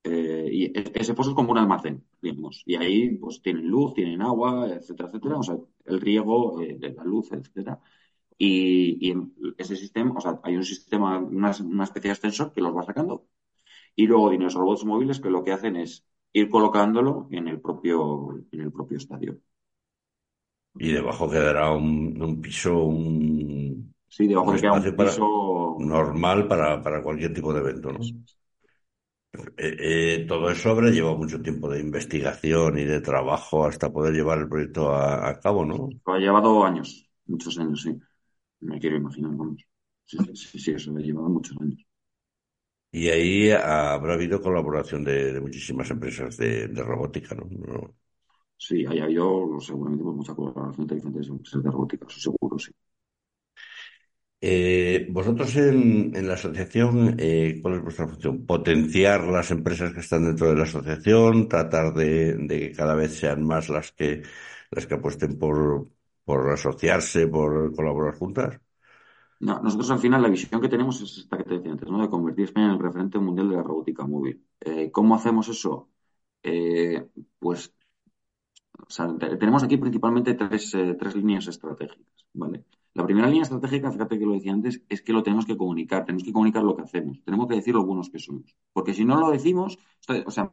eh, 0.03 0.49
y 0.51 0.65
e- 0.79 0.91
ese 0.95 1.15
foso 1.15 1.31
es 1.31 1.35
como 1.35 1.51
un 1.51 1.57
almacén, 1.59 2.05
digamos. 2.21 2.63
Y 2.65 2.75
ahí 2.77 3.17
pues 3.17 3.41
tienen 3.41 3.67
luz, 3.67 3.93
tienen 3.93 4.21
agua, 4.21 4.67
etcétera, 4.69 5.09
etcétera. 5.09 5.37
O 5.39 5.43
sea, 5.43 5.57
el 5.85 6.01
riego, 6.01 6.61
eh, 6.61 6.79
la 6.95 7.03
luz, 7.03 7.31
etcétera. 7.31 7.79
Y, 8.37 9.09
y 9.11 9.15
ese 9.57 9.75
sistema, 9.77 10.13
o 10.17 10.21
sea, 10.21 10.39
hay 10.43 10.55
un 10.57 10.63
sistema, 10.65 11.19
una, 11.19 11.51
una 11.65 11.83
especie 11.85 12.09
de 12.09 12.13
extensor 12.13 12.53
que 12.53 12.61
los 12.61 12.75
va 12.75 12.83
sacando. 12.83 13.27
Y 13.95 14.07
luego 14.07 14.29
tienes 14.29 14.53
robots 14.55 14.85
móviles 14.85 15.19
que 15.21 15.29
lo 15.29 15.43
que 15.43 15.53
hacen 15.53 15.75
es 15.77 16.05
ir 16.33 16.49
colocándolo 16.49 17.27
en 17.31 17.47
el 17.49 17.61
propio, 17.61 18.29
en 18.51 18.61
el 18.61 18.71
propio 18.71 18.97
estadio. 18.97 19.39
Y 20.79 20.91
debajo 20.93 21.29
quedará 21.29 21.71
un, 21.71 22.21
un 22.21 22.41
piso, 22.41 22.77
un, 22.85 23.93
Sí, 24.09 24.27
debajo 24.27 24.53
te 24.53 24.59
queda 24.59 24.73
un 24.73 24.83
espacio 24.83 24.95
para, 24.95 25.17
piso. 25.17 25.25
normal 25.75 26.47
para, 26.47 26.81
para 26.81 27.01
cualquier 27.03 27.33
tipo 27.33 27.53
de 27.53 27.59
evento, 27.61 27.91
¿no? 27.91 27.99
Eh, 29.57 29.75
eh, 30.21 30.25
todo 30.27 30.49
eso 30.51 30.69
habrá 30.71 30.89
llevado 30.89 31.15
mucho 31.17 31.41
tiempo 31.41 31.69
de 31.69 31.79
investigación 31.79 32.77
y 32.79 32.85
de 32.85 33.01
trabajo 33.01 33.65
hasta 33.65 33.91
poder 33.91 34.13
llevar 34.13 34.39
el 34.39 34.49
proyecto 34.49 34.93
a, 34.93 35.29
a 35.29 35.39
cabo, 35.39 35.65
¿no? 35.65 35.95
Ha 36.05 36.17
llevado 36.17 36.63
años, 36.65 37.07
muchos 37.27 37.57
años, 37.59 37.83
sí. 37.83 37.91
Me 38.61 38.79
quiero 38.79 38.97
imaginar, 38.97 39.31
vamos. 39.35 39.63
Sí, 40.05 40.17
sí, 40.35 40.59
sí, 40.59 40.71
eso 40.71 40.95
ha 40.97 41.01
llevado 41.01 41.29
muchos 41.29 41.57
años. 41.61 41.79
Y 42.91 43.09
ahí 43.09 43.51
habrá 43.51 44.13
habido 44.15 44.41
colaboración 44.41 45.03
de, 45.03 45.33
de 45.33 45.41
muchísimas 45.41 45.89
empresas 45.91 46.35
de, 46.37 46.67
de 46.67 46.83
robótica, 46.83 47.35
¿no? 47.35 47.45
No- 47.49 47.95
Sí, 48.57 48.85
ahí 48.85 48.99
ha 48.99 49.03
habido 49.05 49.59
seguramente 49.59 50.03
pues, 50.03 50.15
mucha 50.15 50.35
colaboración 50.35 50.81
entre 50.83 50.95
diferentes 50.97 51.29
empresas 51.29 51.63
de 51.63 51.71
robótica, 51.71 52.05
eso 52.09 52.19
seguro, 52.19 52.57
sí. 52.59 52.71
Eh, 54.39 55.07
vosotros 55.09 55.55
en, 55.55 56.11
la 56.27 56.35
asociación, 56.35 57.15
eh, 57.19 57.59
¿cuál 57.61 57.75
es 57.75 57.81
vuestra 57.83 58.07
función? 58.07 58.45
¿Potenciar 58.45 59.23
las 59.23 59.49
empresas 59.51 59.93
que 59.93 60.01
están 60.01 60.25
dentro 60.25 60.49
de 60.49 60.55
la 60.55 60.63
asociación? 60.63 61.47
¿Tratar 61.49 61.93
de, 61.95 62.45
que 62.47 62.71
cada 62.71 62.93
vez 62.95 63.17
sean 63.17 63.43
más 63.43 63.67
las 63.69 63.91
que, 63.93 64.21
las 64.71 64.85
que 64.85 64.93
apuesten 64.95 65.39
por, 65.39 65.87
por 66.23 66.51
asociarse, 66.51 67.27
por 67.27 67.75
colaborar 67.75 68.15
juntas? 68.15 68.59
No, 69.39 69.59
nosotros 69.61 69.91
al 69.91 69.99
final 69.99 70.21
la 70.23 70.29
visión 70.29 70.61
que 70.61 70.69
tenemos 70.69 70.99
es 71.01 71.17
esta 71.19 71.37
que 71.37 71.43
te 71.43 71.55
decía 71.57 71.71
antes, 71.71 71.89
¿no? 71.89 72.01
De 72.01 72.09
convertir 72.09 72.45
España 72.45 72.67
en 72.67 72.73
el 72.73 72.79
referente 72.79 73.19
mundial 73.19 73.49
de 73.49 73.55
la 73.57 73.63
robótica 73.63 74.05
móvil. 74.05 74.43
Eh, 74.61 74.91
¿cómo 74.91 75.15
hacemos 75.15 75.47
eso? 75.49 75.89
Pues 77.39 77.73
o 78.87 78.89
sea, 78.95 79.05
te- 79.19 79.37
tenemos 79.37 79.63
aquí 79.63 79.77
principalmente 79.77 80.33
tres, 80.41 80.63
tres 80.99 81.15
líneas 81.15 81.47
estratégicas, 81.47 82.25
¿vale? 82.33 82.63
La 82.97 83.05
primera 83.05 83.27
línea 83.27 83.43
estratégica, 83.43 83.91
fíjate 83.91 84.17
que 84.17 84.25
lo 84.25 84.33
decía 84.33 84.53
antes, 84.53 84.81
es 84.89 85.03
que 85.03 85.13
lo 85.13 85.21
tenemos 85.21 85.45
que 85.45 85.55
comunicar, 85.55 86.03
tenemos 86.03 86.23
que 86.23 86.33
comunicar 86.33 86.63
lo 86.63 86.75
que 86.75 86.81
hacemos, 86.81 87.21
tenemos 87.23 87.47
que 87.47 87.53
decir 87.53 87.75
lo 87.75 87.85
buenos 87.85 88.09
que 88.09 88.17
somos. 88.17 88.55
Porque 88.73 88.95
si 88.95 89.05
no 89.05 89.19
lo 89.19 89.29
decimos, 89.29 89.77
o 90.25 90.31
sea, 90.31 90.49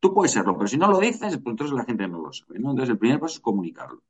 tú 0.00 0.14
puedes 0.14 0.32
serlo, 0.32 0.56
pero 0.56 0.68
si 0.68 0.78
no 0.78 0.90
lo 0.90 0.98
dices, 0.98 1.36
pues 1.36 1.52
entonces 1.52 1.76
la 1.76 1.84
gente 1.84 2.08
no 2.08 2.22
lo 2.22 2.32
sabe. 2.32 2.56
Entonces 2.56 2.88
el 2.88 2.96
primer 2.98 3.20
paso 3.20 3.34
es 3.34 3.40
comunicarlo. 3.40 4.02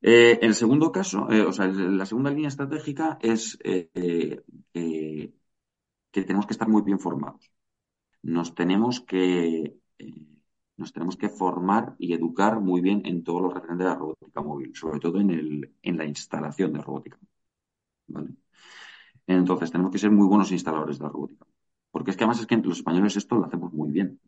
Eh, 0.00 0.40
el 0.42 0.56
segundo 0.56 0.90
caso, 0.90 1.30
eh, 1.30 1.42
o 1.42 1.52
sea, 1.52 1.68
la 1.68 2.04
segunda 2.04 2.30
línea 2.30 2.48
estratégica 2.48 3.16
es 3.22 3.56
eh, 3.62 4.42
que 4.72 6.22
tenemos 6.24 6.46
que 6.46 6.54
estar 6.54 6.68
muy 6.68 6.82
bien 6.82 6.98
formados. 6.98 7.52
Nos 8.22 8.56
tenemos 8.56 9.00
que, 9.00 9.76
nos 10.76 10.92
tenemos 10.92 11.16
que 11.16 11.28
formar 11.28 11.94
y 11.98 12.12
educar 12.14 12.60
muy 12.60 12.80
bien 12.80 13.02
en 13.04 13.22
todo 13.24 13.40
lo 13.40 13.50
referente 13.50 13.84
a 13.84 13.88
la 13.88 13.94
robótica 13.96 14.40
móvil, 14.42 14.74
sobre 14.74 15.00
todo 15.00 15.20
en 15.20 15.30
el, 15.30 15.72
en 15.82 15.96
la 15.98 16.04
instalación 16.06 16.72
de 16.72 16.80
robótica, 16.82 17.18
¿vale? 18.08 18.30
Entonces, 19.26 19.70
tenemos 19.72 19.92
que 19.92 19.98
ser 19.98 20.10
muy 20.12 20.26
buenos 20.28 20.52
instaladores 20.52 20.98
de 20.98 21.08
robótica. 21.08 21.46
Porque 21.90 22.10
es 22.12 22.16
que 22.16 22.24
además 22.24 22.40
es 22.40 22.46
que 22.46 22.56
los 22.58 22.78
españoles 22.78 23.16
esto 23.16 23.36
lo 23.36 23.46
hacemos 23.46 23.72
muy 23.72 23.90
bien. 23.92 24.20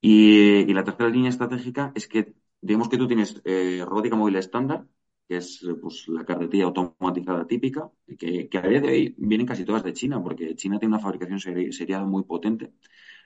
Y, 0.00 0.60
y 0.70 0.74
la 0.74 0.84
tercera 0.84 1.08
línea 1.08 1.30
estratégica 1.30 1.92
es 1.94 2.06
que, 2.08 2.34
digamos 2.60 2.88
que 2.88 2.98
tú 2.98 3.06
tienes 3.08 3.40
eh, 3.44 3.82
robótica 3.86 4.16
móvil 4.16 4.36
estándar, 4.36 4.86
que 5.28 5.38
es 5.38 5.64
pues, 5.80 6.06
la 6.08 6.24
carretilla 6.24 6.64
automatizada 6.64 7.46
típica, 7.46 7.90
que, 8.18 8.48
que 8.48 8.58
a 8.58 8.62
día 8.62 8.80
de 8.82 8.88
hoy 8.88 9.14
vienen 9.18 9.46
casi 9.46 9.64
todas 9.64 9.82
de 9.82 9.94
China, 9.94 10.22
porque 10.22 10.54
China 10.56 10.78
tiene 10.78 10.94
una 10.94 11.02
fabricación 11.02 11.38
seri- 11.40 11.72
seriada 11.72 12.04
muy 12.04 12.24
potente. 12.24 12.72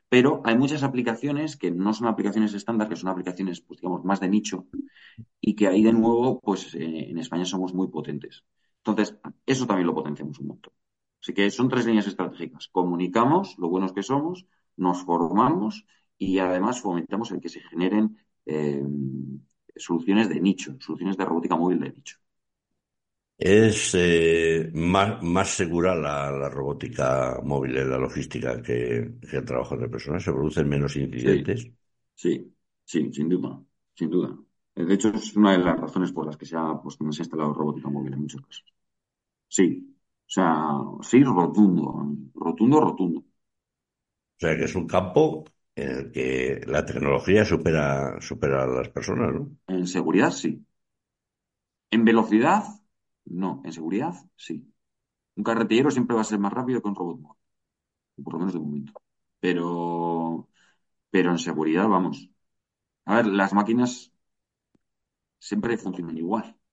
Pero 0.09 0.41
hay 0.45 0.57
muchas 0.57 0.83
aplicaciones 0.83 1.57
que 1.57 1.71
no 1.71 1.93
son 1.93 2.09
aplicaciones 2.09 2.55
estándar, 2.55 2.89
que 2.89 2.97
son 2.97 3.11
aplicaciones, 3.11 3.61
pues 3.61 3.81
digamos, 3.81 4.05
más 4.05 4.21
de 4.21 4.29
nicho, 4.29 4.67
y 5.41 5.55
que 5.55 5.69
ahí 5.69 5.83
de 5.83 5.93
nuevo, 5.93 6.41
pues 6.41 6.75
eh, 6.75 7.11
en 7.11 7.19
España 7.19 7.45
somos 7.45 7.75
muy 7.75 7.89
potentes. 7.89 8.45
Entonces, 8.79 9.17
eso 9.45 9.67
también 9.67 9.87
lo 9.87 9.95
potenciamos 9.95 10.39
un 10.39 10.49
montón. 10.49 10.73
Así 11.21 11.35
que 11.35 11.51
son 11.51 11.69
tres 11.69 11.87
líneas 11.87 12.07
estratégicas. 12.07 12.69
Comunicamos 12.69 13.57
lo 13.59 13.69
buenos 13.69 13.93
que 13.93 14.03
somos, 14.03 14.47
nos 14.77 15.03
formamos 15.05 15.85
y 16.17 16.39
además 16.39 16.81
fomentamos 16.81 17.31
el 17.33 17.41
que 17.41 17.49
se 17.49 17.61
generen 17.61 18.17
eh, 18.47 18.83
soluciones 19.77 20.29
de 20.29 20.41
nicho, 20.41 20.77
soluciones 20.81 21.17
de 21.17 21.25
robótica 21.25 21.57
móvil 21.57 21.81
de 21.81 21.93
nicho. 21.93 22.19
Es 23.39 23.95
eh, 23.95 24.69
más, 24.75 25.23
más 25.23 25.49
segura 25.51 25.95
la, 25.95 26.31
la 26.33 26.49
robótica 26.49 27.39
móvil 27.45 27.77
en 27.79 27.91
la 27.91 27.99
logística 27.99 28.61
que, 28.61 29.13
que 29.31 29.37
el 29.37 29.45
trabajo 29.45 29.77
de 29.77 29.89
personas. 29.89 30.25
Se 30.25 30.33
producen 30.33 30.69
menos 30.69 30.97
incidentes. 30.97 31.71
Sí, 32.15 32.53
sí, 32.85 33.13
sin 33.13 33.29
duda, 33.29 33.63
sin 33.95 34.11
duda. 34.11 34.37
De 34.75 34.95
hecho, 34.95 35.09
es 35.11 35.37
una 35.37 35.53
de 35.53 35.59
las 35.59 35.79
razones 35.79 36.13
por 36.13 36.27
las 36.27 36.37
que 36.37 36.47
se 36.47 36.57
ha, 36.57 36.81
pues, 36.83 36.97
que 36.97 37.05
se 37.13 37.23
ha 37.23 37.25
instalado 37.25 37.55
robótica 37.55 37.89
móvil 37.89 38.13
en 38.13 38.21
muchos 38.21 38.41
casos. 38.43 38.65
Sí, 39.49 39.97
o 40.27 40.31
sea, 40.31 40.79
sí, 41.03 41.23
rotundo, 41.25 42.07
rotundo, 42.35 42.81
rotundo. 42.81 43.21
O 43.21 44.41
sea 44.41 44.57
que 44.57 44.65
es 44.65 44.75
un 44.75 44.87
campo 44.87 45.45
en 45.75 45.91
el 45.91 46.13
que 46.13 46.61
la 46.67 46.85
tecnología 46.85 47.45
supera, 47.45 48.21
supera 48.21 48.65
a 48.65 48.67
las 48.67 48.89
personas, 48.89 49.33
¿no? 49.35 49.51
En 49.69 49.87
seguridad, 49.87 50.31
sí. 50.33 50.65
En 51.91 52.05
velocidad, 52.05 52.65
no. 53.31 53.63
En 53.65 53.73
seguridad, 53.73 54.15
sí. 54.37 54.73
Un 55.37 55.45
carretillero 55.45 55.91
siempre 55.91 56.17
va 56.17 56.23
a 56.23 56.25
ser 56.25 56.39
más 56.39 56.53
rápido 56.53 56.83
que 56.83 56.89
un 56.89 56.97
robot 56.97 57.39
por 58.23 58.33
lo 58.35 58.39
menos 58.41 58.55
de 58.55 58.61
momento. 58.61 58.93
Pero, 59.41 60.49
pero 61.11 61.31
en 61.31 61.39
seguridad, 61.39 61.89
vamos. 61.89 62.29
A 63.05 63.17
ver, 63.17 63.27
las 63.27 63.53
máquinas 63.53 64.13
siempre 65.39 65.79
funcionan 65.79 66.17
igual. 66.17 66.55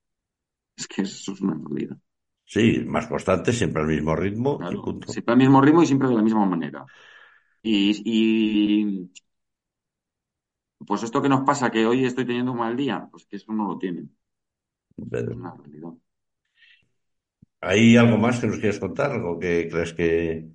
Es 0.77 0.87
que 0.87 1.03
eso 1.03 1.31
es 1.31 1.39
una 1.39 1.53
realidad. 1.53 1.97
Sí, 2.43 2.83
más 2.85 3.07
constante, 3.07 3.53
siempre 3.53 3.81
al 3.81 3.87
mismo 3.87 4.13
ritmo 4.13 4.55
y 4.55 4.57
Claro, 4.57 4.83
punto. 4.83 5.11
siempre 5.11 5.31
al 5.31 5.37
mismo 5.37 5.61
ritmo 5.61 5.83
y 5.83 5.85
siempre 5.85 6.09
de 6.09 6.15
la 6.15 6.21
misma 6.21 6.45
manera. 6.45 6.85
Y, 7.63 8.01
y, 8.05 9.11
pues 10.85 11.01
esto 11.03 11.21
que 11.21 11.29
nos 11.29 11.41
pasa, 11.45 11.71
que 11.71 11.85
hoy 11.85 12.03
estoy 12.03 12.25
teniendo 12.25 12.51
un 12.51 12.57
mal 12.59 12.75
día, 12.75 13.07
pues 13.09 13.25
que 13.25 13.37
eso 13.37 13.53
no 13.53 13.65
lo 13.69 13.77
tienen. 13.77 14.15
Es 14.97 15.27
una 15.29 15.55
realidad. 15.55 15.93
¿Hay 17.65 17.97
algo 17.97 18.17
más 18.17 18.39
que 18.39 18.47
nos 18.47 18.59
quieras 18.59 18.79
contar? 18.79 19.11
¿Algo 19.11 19.39
que 19.39 19.67
crees 19.69 19.93
que, 19.93 20.51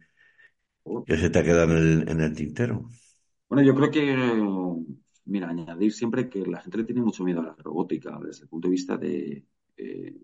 se 1.06 1.30
te 1.30 1.38
ha 1.38 1.42
quedado 1.42 1.76
en 1.76 2.20
el, 2.20 2.34
tintero? 2.36 2.88
Bueno, 3.48 3.64
yo 3.64 3.74
creo 3.74 3.90
que, 3.90 4.16
mira, 5.24 5.48
añadir 5.48 5.92
siempre 5.92 6.28
que 6.28 6.46
la 6.46 6.60
gente 6.60 6.84
tiene 6.84 7.02
mucho 7.02 7.24
miedo 7.24 7.40
a 7.40 7.46
la 7.46 7.56
robótica 7.58 8.16
desde 8.24 8.44
el 8.44 8.48
punto 8.48 8.68
de 8.68 8.72
vista 8.72 8.96
de, 8.96 9.44
eh, 9.76 10.14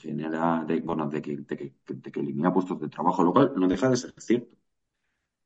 generar, 0.00 0.64
de, 0.64 0.80
bueno, 0.80 1.08
de 1.08 1.20
que 1.20 1.44
elimina 2.14 2.52
puestos 2.52 2.80
de 2.80 2.88
trabajo, 2.88 3.24
lo 3.24 3.32
cual 3.32 3.52
no 3.56 3.66
deja 3.66 3.90
de 3.90 3.96
ser 3.96 4.14
cierto. 4.16 4.56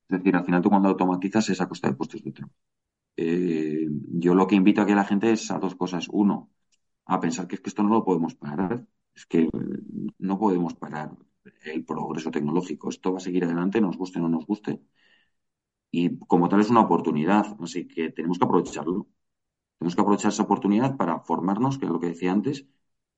Es 0.09 0.19
decir, 0.19 0.37
al 0.37 0.45
final 0.45 0.61
tú 0.61 0.69
cuando 0.69 0.91
automatizas 0.91 1.49
es 1.49 1.61
a 1.63 1.69
costa 1.69 1.89
de 1.89 1.95
puestos 1.95 2.23
de 2.23 2.33
trabajo. 2.33 2.55
Eh, 3.17 3.87
yo 4.15 4.35
lo 4.35 4.47
que 4.47 4.57
invito 4.57 4.83
aquí 4.83 4.93
a 4.93 4.97
la 4.97 5.05
gente 5.05 5.33
es 5.33 5.51
a 5.51 5.59
dos 5.59 5.75
cosas. 5.75 6.09
Uno, 6.11 6.51
a 7.07 7.19
pensar 7.21 7.47
que 7.47 7.55
es 7.57 7.63
que 7.63 7.71
esto 7.71 7.83
no 7.83 7.91
lo 7.91 8.05
podemos 8.05 8.35
parar. 8.35 8.87
Es 9.15 9.27
que 9.27 9.49
no 10.19 10.39
podemos 10.39 10.75
parar 10.75 11.17
el 11.65 11.85
progreso 11.85 12.31
tecnológico. 12.31 12.89
Esto 12.91 13.13
va 13.13 13.19
a 13.19 13.21
seguir 13.21 13.45
adelante, 13.45 13.81
nos 13.81 13.97
guste 13.97 14.19
o 14.19 14.23
no 14.23 14.29
nos 14.29 14.47
guste. 14.47 14.81
Y 15.91 16.19
como 16.19 16.49
tal 16.49 16.61
es 16.61 16.71
una 16.71 16.81
oportunidad, 16.83 17.57
así 17.61 17.87
que 17.87 18.11
tenemos 18.11 18.39
que 18.39 18.45
aprovecharlo. 18.45 19.09
Tenemos 19.79 19.95
que 19.95 20.01
aprovechar 20.03 20.33
esa 20.33 20.45
oportunidad 20.45 20.97
para 20.97 21.21
formarnos, 21.21 21.79
que 21.79 21.87
es 21.87 21.93
lo 21.93 22.01
que 22.01 22.09
decía 22.09 22.33
antes, 22.33 22.67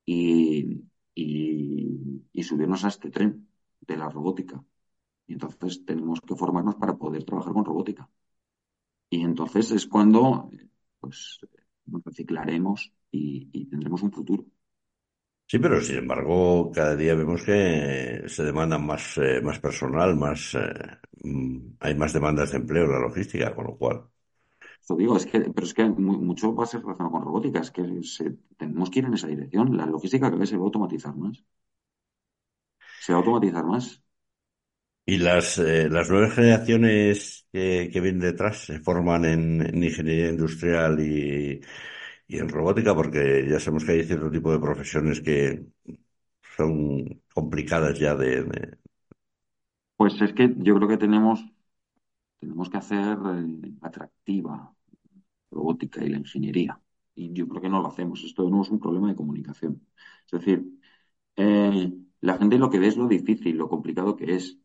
y, 0.07 0.83
subirnos 2.43 2.85
a 2.85 2.89
este 2.89 3.11
tren 3.11 3.49
de 3.81 3.97
la 3.97 4.09
robótica. 4.11 4.63
Y 5.27 5.35
entonces 5.35 5.85
tenemos 5.85 6.21
que 6.21 6.37
formarnos 6.37 6.77
para 6.77 6.97
poder 6.99 7.25
trabajar 7.25 7.53
con 7.55 7.65
robótica. 7.65 8.11
Y 9.11 9.23
entonces 9.23 9.71
es 9.71 9.87
cuando 9.87 10.51
pues, 11.01 11.41
nos 11.87 12.05
reciclaremos 12.05 12.93
y 13.11 13.67
tendremos 13.67 14.03
un 14.03 14.13
futuro. 14.13 14.45
Sí, 15.55 15.59
pero 15.61 15.81
sin 15.81 15.99
embargo, 15.99 16.71
cada 16.73 16.97
día 16.97 17.15
vemos 17.15 17.43
que 17.45 18.25
se 18.27 18.43
demanda 18.43 18.77
más, 18.79 19.17
eh, 19.19 19.41
más 19.41 19.61
personal, 19.61 20.17
más, 20.17 20.55
eh, 20.55 20.59
mm, 21.23 21.77
hay 21.81 21.95
más 21.95 22.13
demandas 22.13 22.51
de 22.51 22.57
empleo 22.59 22.85
en 22.85 22.91
la 22.93 22.99
logística, 23.01 23.55
con 23.55 23.67
lo 23.67 23.77
cual. 23.79 24.05
Lo 24.89 24.97
digo, 25.01 25.17
es 25.17 25.27
que, 25.31 25.39
pero 25.55 25.67
es 25.69 25.75
que 25.77 25.85
mu- 26.07 26.21
mucho 26.29 26.55
va 26.59 26.65
a 26.65 26.67
ser 26.73 26.81
relacionado 26.83 27.13
con 27.15 27.23
robótica, 27.27 27.61
es 27.61 27.71
que 27.77 27.83
se- 28.15 28.37
tenemos 28.61 28.89
que 28.91 28.99
ir 29.01 29.07
en 29.07 29.15
esa 29.15 29.27
dirección. 29.35 29.77
La 29.77 29.87
logística 29.87 30.27
cada 30.29 30.39
vez 30.41 30.49
se 30.51 30.57
va 30.57 30.63
a 30.65 30.67
automatizar 30.67 31.15
más. 31.17 31.37
Se 33.05 33.13
va 33.13 33.19
a 33.19 33.21
automatizar 33.23 33.65
más. 33.65 33.89
Y 35.07 35.19
las, 35.19 35.59
eh, 35.59 35.89
las 35.91 36.09
nuevas 36.11 36.35
generaciones 36.35 37.47
que, 37.53 37.91
que 37.93 38.01
vienen 38.01 38.21
detrás 38.23 38.59
se 38.65 38.81
forman 38.81 39.25
en, 39.27 39.61
en 39.67 39.85
ingeniería 39.85 40.31
industrial 40.31 40.99
y, 41.01 41.61
y 42.27 42.39
en 42.39 42.49
robótica, 42.49 42.95
porque 42.95 43.47
ya 43.49 43.61
sabemos 43.61 43.85
que 43.85 43.93
hay 43.93 44.05
cierto 44.05 44.31
tipo 44.31 44.53
de 44.53 44.59
profesiones 44.61 45.21
que 45.21 45.67
son 46.57 47.23
complicadas 47.35 47.99
ya 47.99 48.15
de, 48.15 48.47
Pues 49.97 50.21
es 50.21 50.33
que 50.33 50.53
yo 50.59 50.75
creo 50.77 50.89
que 50.89 50.97
tenemos, 50.99 51.45
tenemos 52.41 52.71
que 52.71 52.79
hacer 52.79 53.19
eh, 53.19 53.75
atractiva 53.83 54.75
robótica 55.51 56.05
y 56.05 56.11
la 56.11 56.19
ingeniería. 56.19 56.81
Y 57.15 57.33
yo 57.35 57.49
creo 57.49 57.63
que 57.63 57.69
no 57.71 57.83
lo 57.83 57.89
hacemos. 57.89 58.25
Esto 58.25 58.49
no 58.51 58.63
es 58.63 58.71
un 58.71 58.81
problema 58.81 59.09
de 59.09 59.17
comunicación. 59.17 59.87
Es 60.27 60.33
decir, 60.41 60.67
eh, 61.37 61.93
la 62.23 62.39
gente 62.39 62.59
lo 62.59 62.71
que 62.71 62.79
ve 62.81 62.89
es 62.89 62.97
lo 62.97 63.09
difícil, 63.09 63.57
lo 63.59 63.69
complicado 63.69 64.17
que 64.17 64.35
es. 64.37 64.59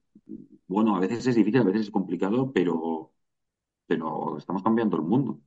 Bueno, 0.67 0.95
a 0.95 1.00
veces 1.00 1.28
es 1.28 1.36
difícil, 1.36 1.62
a 1.62 1.63
veces 1.65 1.84
es 1.84 1.91
complicado, 1.91 2.52
pero, 2.54 3.13
pero 3.88 4.38
estamos 4.38 4.63
cambiando 4.63 4.98
el 4.98 5.04
mundo. 5.04 5.41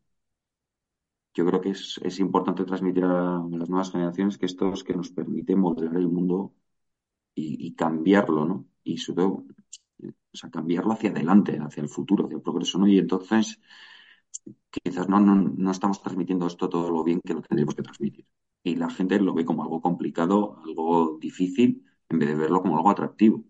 Yo 1.34 1.46
creo 1.46 1.60
que 1.60 1.70
es, 1.70 1.98
es 2.02 2.20
importante 2.20 2.64
transmitir 2.64 3.04
a 3.04 3.42
las 3.50 3.68
nuevas 3.68 3.90
generaciones 3.90 4.38
que 4.38 4.46
esto 4.46 4.72
es 4.72 4.84
que 4.84 4.94
nos 4.94 5.10
permite 5.10 5.56
modelar 5.56 5.96
el 5.96 6.08
mundo 6.08 6.54
y, 7.34 7.74
cambiarlo, 7.74 8.44
¿no? 8.44 8.66
Y 8.84 8.98
sobre 8.98 9.16
todo, 9.22 9.46
o 10.34 10.36
sea, 10.36 10.50
cambiarlo 10.50 10.92
hacia 10.92 11.10
adelante, 11.10 11.58
hacia 11.58 11.82
el 11.82 11.88
futuro, 11.88 12.26
hacia 12.26 12.36
el 12.36 12.42
progreso, 12.42 12.78
¿no? 12.78 12.86
Y 12.88 12.98
entonces, 12.98 13.60
quizás 14.70 15.08
no, 15.08 15.20
no, 15.20 15.34
no 15.36 15.70
estamos 15.70 16.00
transmitiendo 16.02 16.46
esto 16.46 16.68
todo 16.68 16.90
lo 16.90 17.04
bien 17.04 17.20
que 17.24 17.34
lo 17.34 17.42
tendríamos 17.42 17.74
que 17.74 17.82
transmitir. 17.82 18.26
Y 18.62 18.76
la 18.76 18.90
gente 18.90 19.18
lo 19.20 19.34
ve 19.34 19.44
como 19.44 19.62
algo 19.62 19.80
complicado, 19.80 20.58
algo 20.64 21.18
difícil, 21.20 21.84
en 22.08 22.18
vez 22.18 22.28
de 22.28 22.34
verlo 22.36 22.62
como 22.62 22.76
algo 22.76 22.90
atractivo. 22.90 23.44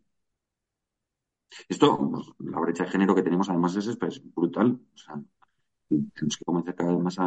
Esto, 1.68 1.98
pues, 2.10 2.26
la 2.38 2.60
brecha 2.60 2.84
de 2.84 2.90
género 2.90 3.14
que 3.14 3.22
tenemos 3.22 3.48
además 3.48 3.76
es, 3.76 3.86
es 3.88 4.34
brutal. 4.34 4.80
O 4.94 4.98
tenemos 6.14 6.36
que 6.38 6.44
convencer 6.44 6.74
cada 6.76 6.92
vez 6.92 7.00
más 7.02 7.18
a 7.18 7.26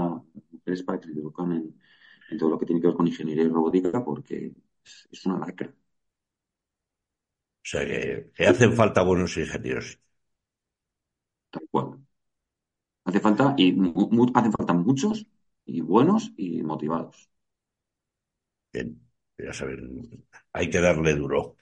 mujeres 0.51 0.83
para 0.83 0.99
que 0.99 1.07
se 1.07 1.19
eduquen 1.19 1.51
en, 1.53 1.79
en 2.31 2.37
todo 2.37 2.49
lo 2.51 2.59
que 2.59 2.65
tiene 2.65 2.81
que 2.81 2.87
ver 2.87 2.95
con 2.95 3.07
ingeniería 3.07 3.43
y 3.45 3.49
robótica 3.49 4.03
porque 4.05 4.53
es, 4.85 5.07
es 5.11 5.25
una 5.25 5.39
lacra. 5.39 5.73
o 7.65 7.67
sea, 7.69 7.85
que, 7.85 8.31
que 8.35 8.47
hacen 8.47 8.71
falta 8.79 9.01
buenos 9.09 9.35
ingenieros. 9.37 9.99
Tal 11.51 11.63
cual. 11.71 12.05
Hace 13.07 13.19
falta, 13.25 13.45
y 13.57 13.65
mu- 13.73 14.09
mu- 14.15 14.31
hacen 14.35 14.51
falta 14.57 14.73
muchos, 14.73 15.25
y 15.65 15.81
buenos, 15.81 16.33
y 16.37 16.61
motivados. 16.61 17.29
Bien, 18.71 19.01
ya 19.37 19.53
saben, 19.53 20.25
hay 20.53 20.69
que 20.69 20.79
darle 20.79 21.13
duro. 21.15 21.57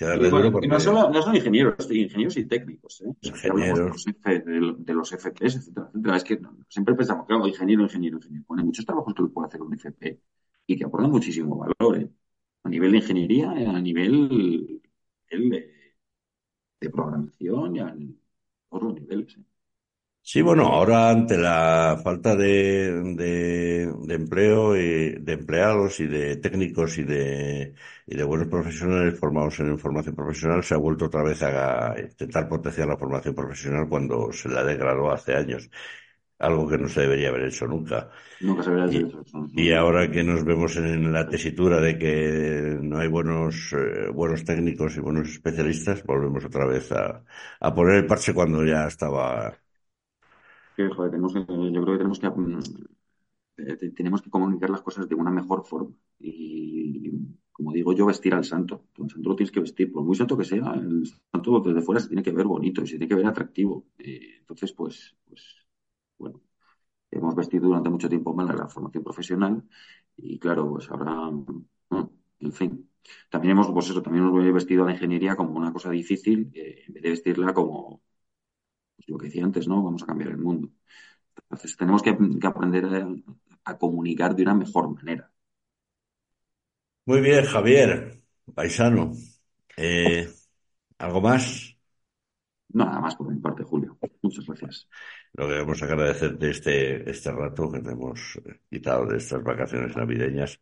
Hay 0.00 0.04
que 0.04 0.04
darle 0.04 0.28
Y, 0.28 0.30
duro 0.30 0.50
bueno, 0.50 0.64
y 0.64 0.68
no 0.68 0.80
solo, 0.80 1.10
no 1.10 1.34
ingenieros, 1.34 1.90
ingenieros 1.90 2.36
y 2.36 2.44
técnicos, 2.46 3.00
¿eh? 3.00 3.12
Hablamos 3.50 3.78
de 3.78 3.88
ingenieros, 3.88 4.06
los, 4.46 4.84
de, 4.84 4.94
los 4.94 5.12
FPs, 5.12 5.56
etcétera, 5.56 5.88
etcétera. 5.88 6.16
Es 6.16 6.24
que 6.24 6.38
no, 6.38 6.56
siempre 6.68 6.94
pensamos, 6.94 7.26
claro, 7.26 7.46
ingeniero, 7.46 7.82
ingeniero, 7.82 8.18
ingeniero. 8.18 8.44
Bueno, 8.46 8.60
hay 8.60 8.66
muchos 8.66 8.86
trabajos 8.86 9.14
que 9.14 9.22
lo 9.22 9.32
puede 9.32 9.48
hacer 9.48 9.62
un 9.62 9.74
FP 9.74 10.20
y 10.66 10.76
que 10.76 10.84
aportan 10.84 11.10
muchísimo 11.10 11.56
valor, 11.56 11.98
¿eh? 11.98 12.10
A 12.62 12.68
nivel 12.68 12.92
de 12.92 12.98
ingeniería, 12.98 13.52
eh, 13.56 13.66
a 13.66 13.80
nivel, 13.80 14.80
nivel 15.30 15.50
de, 15.50 15.96
de 16.80 16.90
programación 16.90 17.76
y 17.76 17.80
a 17.80 17.94
los 18.72 18.94
niveles, 18.94 19.36
¿eh? 19.36 19.42
Sí, 20.30 20.42
bueno, 20.42 20.66
ahora 20.66 21.08
ante 21.08 21.38
la 21.38 21.98
falta 22.04 22.36
de, 22.36 22.92
de, 23.16 23.90
de 24.06 24.14
empleo 24.14 24.76
y 24.76 25.12
de 25.22 25.32
empleados 25.32 26.00
y 26.00 26.06
de 26.06 26.36
técnicos 26.36 26.98
y 26.98 27.04
de, 27.04 27.72
y 28.06 28.14
de 28.14 28.24
buenos 28.24 28.48
profesionales 28.48 29.18
formados 29.18 29.58
en 29.60 29.78
formación 29.78 30.14
profesional, 30.14 30.62
se 30.62 30.74
ha 30.74 30.76
vuelto 30.76 31.06
otra 31.06 31.22
vez 31.22 31.42
a 31.42 31.94
intentar 31.98 32.46
potenciar 32.46 32.88
la 32.88 32.98
formación 32.98 33.34
profesional 33.34 33.88
cuando 33.88 34.30
se 34.32 34.50
la 34.50 34.62
degradó 34.64 35.10
hace 35.10 35.34
años, 35.34 35.70
algo 36.38 36.68
que 36.68 36.76
no 36.78 36.88
se 36.88 37.00
debería 37.02 37.30
haber 37.30 37.44
hecho 37.46 37.66
nunca. 37.66 38.10
Nunca 38.40 38.62
se 38.62 38.70
verá 38.70 38.84
el 38.86 39.10
Y, 39.54 39.72
ahora 39.72 40.10
que 40.10 40.22
nos 40.24 40.44
vemos 40.44 40.76
en 40.76 41.12
la 41.12 41.28
tesitura 41.28 41.80
de 41.80 41.98
que 41.98 42.78
no 42.82 42.98
hay 42.98 43.08
buenos, 43.08 43.72
eh, 43.72 44.08
buenos 44.12 44.44
técnicos 44.44 44.96
y 44.96 45.00
buenos 45.00 45.28
especialistas, 45.28 46.04
volvemos 46.04 46.44
otra 46.44 46.66
vez 46.66 46.92
a, 46.92 47.24
a 47.60 47.74
poner 47.74 47.96
el 47.96 48.06
parche 48.06 48.34
cuando 48.34 48.64
ya 48.64 48.86
estaba 48.86 49.58
que, 50.86 51.10
tenemos 51.10 51.32
que, 51.34 51.40
yo 51.40 51.82
creo 51.82 51.94
que 51.94 51.98
tenemos 51.98 52.18
que 52.20 52.30
mm, 52.30 52.60
eh, 53.58 53.90
tenemos 53.90 54.22
que 54.22 54.30
comunicar 54.30 54.70
las 54.70 54.82
cosas 54.82 55.08
de 55.08 55.14
una 55.14 55.30
mejor 55.30 55.64
forma. 55.64 55.94
Y 56.20 57.10
como 57.52 57.72
digo 57.72 57.92
yo, 57.92 58.06
vestir 58.06 58.34
al 58.34 58.44
santo. 58.44 58.84
el 58.98 59.10
santo 59.10 59.28
lo 59.28 59.36
tienes 59.36 59.50
que 59.52 59.60
vestir, 59.60 59.90
por 59.92 60.04
muy 60.04 60.14
santo 60.14 60.36
que 60.38 60.44
sea, 60.44 60.72
el 60.74 61.04
santo 61.32 61.60
desde 61.60 61.82
fuera 61.82 62.00
se 62.00 62.08
tiene 62.08 62.22
que 62.22 62.30
ver 62.32 62.46
bonito 62.46 62.82
y 62.82 62.86
se 62.86 62.92
tiene 62.92 63.08
que 63.08 63.16
ver 63.16 63.26
atractivo. 63.26 63.86
Eh, 63.98 64.36
entonces, 64.40 64.72
pues, 64.72 65.16
pues, 65.26 65.56
bueno, 66.18 66.40
hemos 67.10 67.34
vestido 67.34 67.66
durante 67.66 67.90
mucho 67.90 68.08
tiempo 68.08 68.34
mal 68.34 68.46
la 68.56 68.68
formación 68.68 69.02
profesional 69.04 69.64
y 70.16 70.38
claro, 70.38 70.70
pues 70.70 70.90
ahora, 70.90 71.30
en 72.40 72.52
fin. 72.52 72.88
También 73.30 73.52
hemos, 73.52 73.68
pues 73.72 73.90
eso, 73.90 74.02
también 74.02 74.24
hemos 74.26 74.52
vestido 74.54 74.82
a 74.84 74.86
la 74.86 74.92
ingeniería 74.92 75.36
como 75.36 75.56
una 75.58 75.72
cosa 75.72 75.90
difícil, 75.90 76.50
eh, 76.54 76.84
en 76.86 76.94
vez 76.94 77.02
de 77.02 77.10
vestirla 77.10 77.54
como 77.54 78.02
lo 79.08 79.18
que 79.18 79.26
decía 79.26 79.44
antes, 79.44 79.66
¿no? 79.66 79.82
Vamos 79.82 80.02
a 80.02 80.06
cambiar 80.06 80.30
el 80.30 80.38
mundo. 80.38 80.70
Entonces 81.42 81.76
tenemos 81.76 82.02
que, 82.02 82.16
aprender 82.42 82.84
a, 83.64 83.78
comunicar 83.78 84.34
de 84.34 84.42
una 84.42 84.54
mejor 84.54 84.94
manera. 84.94 85.30
Muy 87.06 87.20
bien, 87.20 87.44
Javier, 87.44 88.18
paisano. 88.54 89.12
Eh, 89.76 90.28
¿Algo 90.98 91.20
más? 91.20 91.74
nada 92.70 93.00
más 93.00 93.16
por 93.16 93.32
mi 93.32 93.40
parte, 93.40 93.62
Julio. 93.62 93.98
Muchas 94.22 94.46
gracias. 94.46 94.88
Lo 95.32 95.46
que 95.46 95.52
queremos 95.54 95.82
agradecerte 95.82 96.50
este, 96.50 97.10
este 97.10 97.32
rato 97.32 97.70
que 97.70 97.80
te 97.80 97.90
hemos 97.90 98.38
quitado 98.68 99.06
de 99.06 99.18
estas 99.18 99.42
vacaciones 99.42 99.96
navideñas 99.96 100.60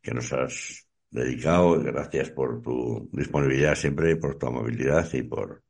que 0.00 0.14
nos 0.14 0.32
has 0.32 0.88
dedicado. 1.10 1.80
Gracias 1.82 2.30
por 2.30 2.62
tu 2.62 3.08
disponibilidad 3.12 3.74
siempre, 3.74 4.16
por 4.16 4.38
tu 4.38 4.46
amabilidad 4.46 5.12
y 5.12 5.22
por, 5.22 5.62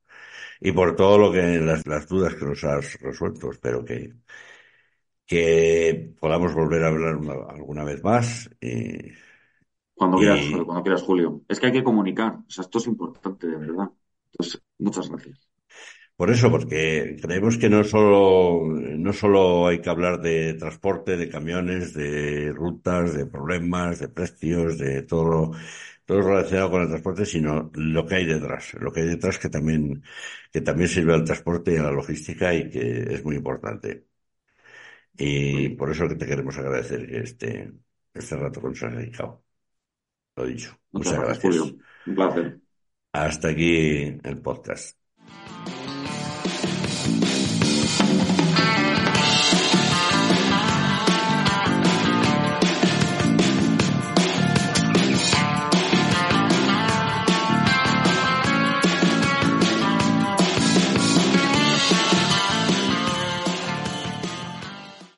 y 0.61 0.73
por 0.73 0.97
todo 0.97 1.19
lo 1.19 1.33
que, 1.33 1.43
las, 1.61 1.87
las 1.87 2.09
dudas 2.09 2.35
que 2.35 2.45
nos 2.45 2.63
has 2.65 3.01
resuelto. 3.01 3.51
Espero 3.51 3.85
que, 3.85 4.15
que 5.27 6.15
podamos 6.21 6.55
volver 6.55 6.85
a 6.85 6.89
hablar 6.89 7.19
alguna 7.51 7.85
vez 7.85 8.03
más. 8.03 8.51
Y, 8.61 9.13
cuando, 9.95 10.19
quieras, 10.19 10.41
cuando 10.65 10.83
quieras, 10.83 11.03
Julio. 11.03 11.43
Es 11.49 11.59
que 11.59 11.67
hay 11.67 11.73
que 11.73 11.85
comunicar. 11.85 12.37
O 12.47 12.51
sea, 12.51 12.63
esto 12.63 12.79
es 12.79 12.87
importante, 12.87 13.47
de 13.47 13.57
verdad. 13.57 13.91
Entonces, 14.33 14.63
muchas 14.79 15.09
gracias. 15.09 15.49
Por 16.17 16.31
eso, 16.31 16.51
porque 16.51 17.17
creemos 17.23 17.59
que 17.59 17.69
no 17.69 17.85
solo, 17.85 18.65
no 18.67 19.13
solo 19.13 19.69
hay 19.69 19.81
que 19.81 19.89
hablar 19.89 20.21
de 20.21 20.55
transporte, 20.55 21.17
de 21.17 21.29
camiones, 21.29 21.95
de 21.95 22.53
rutas, 22.53 23.15
de 23.15 23.27
problemas, 23.27 24.01
de 24.01 24.09
precios, 24.09 24.79
de 24.79 25.03
todo, 25.03 25.53
todo 26.09 26.23
relacionado 26.23 26.71
con 26.71 26.81
el 26.81 26.89
transporte, 26.89 27.27
sino 27.27 27.71
lo 27.75 28.07
que 28.07 28.15
hay 28.15 28.25
detrás, 28.25 28.73
lo 28.81 28.91
que 28.91 29.01
hay 29.03 29.09
detrás 29.09 29.39
que 29.39 29.51
también, 29.51 30.03
que 30.51 30.63
también 30.63 30.89
sirve 30.89 31.13
al 31.13 31.23
transporte 31.23 31.75
y 31.75 31.77
a 31.77 31.83
la 31.83 31.91
logística 31.91 32.55
y 32.55 32.71
que 32.71 33.15
es 33.15 33.23
muy 33.23 33.37
importante. 33.37 34.07
Y 35.19 35.69
por 35.71 35.91
eso 35.91 36.09
que 36.09 36.15
te 36.15 36.25
queremos 36.25 36.57
agradecer 36.57 37.15
este, 37.15 37.75
este 38.15 38.37
rato 38.37 38.59
que 38.63 38.69
nos 38.69 38.83
has 38.83 38.97
dedicado. 38.97 39.45
Lo 40.37 40.47
dicho. 40.47 40.79
Muchas, 40.93 41.21
gracias. 41.21 41.61
Un 42.07 42.15
placer. 42.15 42.59
Hasta 43.13 43.49
aquí 43.49 44.19
el 44.25 44.41
podcast. 44.41 44.99